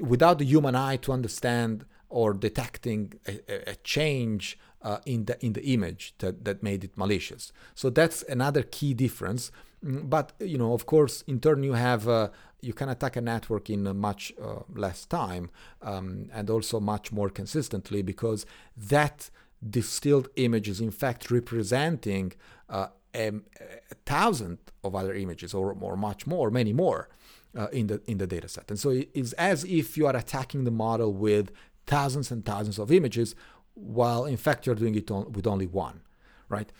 without 0.00 0.38
the 0.38 0.44
human 0.44 0.74
eye 0.74 0.96
to 0.96 1.12
understand 1.12 1.84
or 2.08 2.32
detecting 2.32 3.12
a, 3.26 3.70
a 3.70 3.74
change 3.84 4.58
uh, 4.82 4.98
in 5.04 5.24
the 5.26 5.44
in 5.44 5.52
the 5.52 5.64
image 5.64 6.14
that, 6.18 6.44
that 6.44 6.62
made 6.62 6.82
it 6.84 6.96
malicious. 6.96 7.52
So 7.74 7.90
that's 7.90 8.22
another 8.22 8.62
key 8.62 8.94
difference. 8.94 9.50
Mm, 9.84 10.10
but 10.10 10.32
you 10.40 10.58
know, 10.58 10.72
of 10.72 10.86
course, 10.86 11.22
in 11.26 11.40
turn 11.40 11.62
you 11.62 11.72
have 11.74 12.08
uh, 12.08 12.28
you 12.60 12.72
can 12.72 12.88
attack 12.88 13.16
a 13.16 13.20
network 13.20 13.70
in 13.70 13.96
much 13.96 14.32
uh, 14.42 14.60
less 14.74 15.06
time 15.06 15.50
um, 15.82 16.28
and 16.32 16.50
also 16.50 16.80
much 16.80 17.12
more 17.12 17.30
consistently 17.30 18.02
because 18.02 18.44
that 18.76 19.30
distilled 19.68 20.28
image 20.36 20.68
is 20.68 20.80
in 20.80 20.90
fact 20.90 21.30
representing 21.30 22.32
uh, 22.68 22.88
a, 23.14 23.28
a, 23.28 23.94
thousand 24.06 24.58
of 24.82 24.94
other 24.94 25.14
images 25.14 25.52
or, 25.52 25.72
or 25.80 25.96
much 25.96 26.26
more, 26.26 26.50
many 26.50 26.72
more. 26.72 27.08
Uh, 27.52 27.66
in 27.72 27.88
the 27.88 28.00
in 28.06 28.18
the 28.18 28.28
data 28.28 28.46
set. 28.46 28.70
And 28.70 28.78
so 28.78 28.90
it's 29.12 29.32
as 29.32 29.64
if 29.64 29.96
you 29.96 30.06
are 30.06 30.14
attacking 30.14 30.62
the 30.62 30.70
model 30.70 31.12
with 31.12 31.50
thousands 31.84 32.30
and 32.30 32.44
thousands 32.44 32.78
of 32.78 32.92
images, 32.92 33.34
while 33.74 34.24
in 34.24 34.36
fact 34.36 34.66
you're 34.66 34.76
doing 34.76 34.94
it 34.94 35.10
on, 35.10 35.32
with 35.32 35.48
only 35.48 35.66
one, 35.66 36.02
right? 36.48 36.70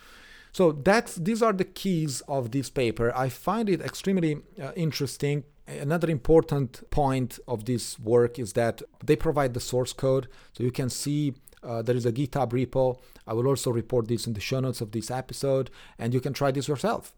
So 0.51 0.71
that's 0.71 1.15
these 1.15 1.41
are 1.41 1.53
the 1.53 1.65
keys 1.65 2.21
of 2.27 2.51
this 2.51 2.69
paper. 2.69 3.11
I 3.15 3.29
find 3.29 3.69
it 3.69 3.81
extremely 3.81 4.41
uh, 4.61 4.71
interesting. 4.75 5.43
Another 5.67 6.09
important 6.09 6.89
point 6.89 7.39
of 7.47 7.65
this 7.65 7.97
work 7.99 8.37
is 8.37 8.53
that 8.53 8.81
they 9.05 9.15
provide 9.15 9.53
the 9.53 9.59
source 9.61 9.93
code, 9.93 10.27
so 10.51 10.63
you 10.63 10.71
can 10.71 10.89
see 10.89 11.33
uh, 11.63 11.81
there 11.81 11.95
is 11.95 12.05
a 12.05 12.11
GitHub 12.11 12.51
repo. 12.51 12.99
I 13.25 13.33
will 13.33 13.47
also 13.47 13.71
report 13.71 14.07
this 14.07 14.27
in 14.27 14.33
the 14.33 14.41
show 14.41 14.59
notes 14.59 14.81
of 14.81 14.91
this 14.91 15.09
episode, 15.09 15.69
and 15.97 16.13
you 16.13 16.19
can 16.19 16.33
try 16.33 16.51
this 16.51 16.67
yourself. 16.67 17.13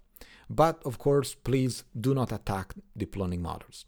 But 0.49 0.81
of 0.85 0.99
course, 0.99 1.33
please 1.33 1.83
do 1.99 2.13
not 2.13 2.31
attack 2.31 2.75
deep 2.95 3.15
learning 3.15 3.41
models. 3.41 3.85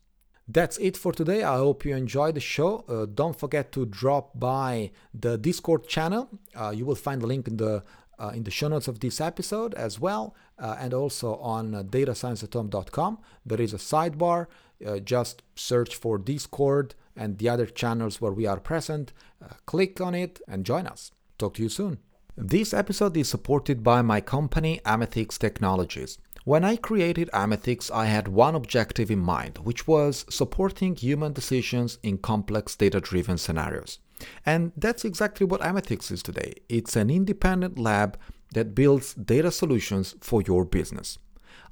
That's 0.47 0.77
it 0.77 0.95
for 0.95 1.11
today. 1.11 1.43
I 1.43 1.57
hope 1.57 1.85
you 1.85 1.95
enjoyed 1.95 2.35
the 2.35 2.39
show. 2.39 2.85
Uh, 2.87 3.07
don't 3.11 3.37
forget 3.37 3.71
to 3.73 3.85
drop 3.85 4.39
by 4.39 4.91
the 5.11 5.37
Discord 5.37 5.87
channel. 5.87 6.29
Uh, 6.55 6.69
you 6.69 6.85
will 6.85 6.95
find 6.95 7.21
the 7.21 7.27
link 7.27 7.47
in 7.47 7.57
the 7.57 7.83
uh, 8.19 8.29
in 8.29 8.43
the 8.43 8.51
show 8.51 8.67
notes 8.67 8.87
of 8.87 8.99
this 8.99 9.19
episode 9.19 9.73
as 9.73 9.99
well, 9.99 10.35
uh, 10.59 10.75
and 10.79 10.93
also 10.93 11.35
on 11.37 11.75
uh, 11.75 11.83
datascienceathome.com. 11.83 13.19
There 13.45 13.61
is 13.61 13.73
a 13.73 13.77
sidebar. 13.77 14.47
Uh, 14.85 14.99
just 14.99 15.41
search 15.55 15.95
for 15.95 16.17
Discord 16.17 16.95
and 17.15 17.37
the 17.37 17.47
other 17.47 17.65
channels 17.65 18.19
where 18.19 18.31
we 18.31 18.45
are 18.45 18.59
present. 18.59 19.13
Uh, 19.41 19.53
click 19.65 20.01
on 20.01 20.13
it 20.13 20.41
and 20.47 20.65
join 20.65 20.85
us. 20.85 21.11
Talk 21.37 21.53
to 21.55 21.63
you 21.63 21.69
soon. 21.69 21.99
This 22.37 22.73
episode 22.73 23.15
is 23.15 23.29
supported 23.29 23.81
by 23.81 24.01
my 24.01 24.19
company, 24.19 24.81
Amethix 24.85 25.37
Technologies. 25.37 26.17
When 26.43 26.63
I 26.63 26.75
created 26.75 27.29
Amethix, 27.33 27.89
I 27.89 28.05
had 28.05 28.27
one 28.27 28.53
objective 28.53 29.09
in 29.09 29.19
mind, 29.19 29.59
which 29.59 29.87
was 29.87 30.25
supporting 30.29 30.95
human 30.95 31.33
decisions 31.33 31.97
in 32.03 32.17
complex 32.17 32.75
data 32.75 32.99
driven 32.99 33.37
scenarios. 33.37 33.99
And 34.45 34.71
that's 34.77 35.05
exactly 35.05 35.45
what 35.45 35.61
Amethix 35.61 36.11
is 36.11 36.23
today. 36.23 36.53
It's 36.69 36.95
an 36.95 37.09
independent 37.09 37.77
lab 37.77 38.17
that 38.53 38.75
builds 38.75 39.13
data 39.13 39.51
solutions 39.51 40.15
for 40.21 40.41
your 40.41 40.65
business. 40.65 41.17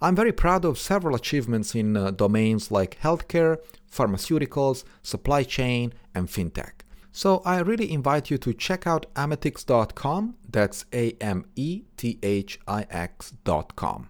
I'm 0.01 0.15
very 0.15 0.33
proud 0.33 0.65
of 0.65 0.77
several 0.77 1.15
achievements 1.15 1.75
in 1.75 1.95
uh, 1.95 2.11
domains 2.11 2.71
like 2.71 2.99
healthcare, 3.01 3.57
pharmaceuticals, 3.89 4.83
supply 5.01 5.43
chain, 5.43 5.93
and 6.13 6.27
fintech. 6.27 6.81
So 7.11 7.41
I 7.45 7.59
really 7.59 7.91
invite 7.91 8.29
you 8.29 8.37
to 8.39 8.53
check 8.53 8.87
out 8.87 9.05
amethix.com. 9.13 10.35
That's 10.49 10.85
A 10.91 11.11
M 11.21 11.45
E 11.55 11.83
T 11.95 12.19
H 12.23 12.59
I 12.67 12.85
X.com. 12.89 14.09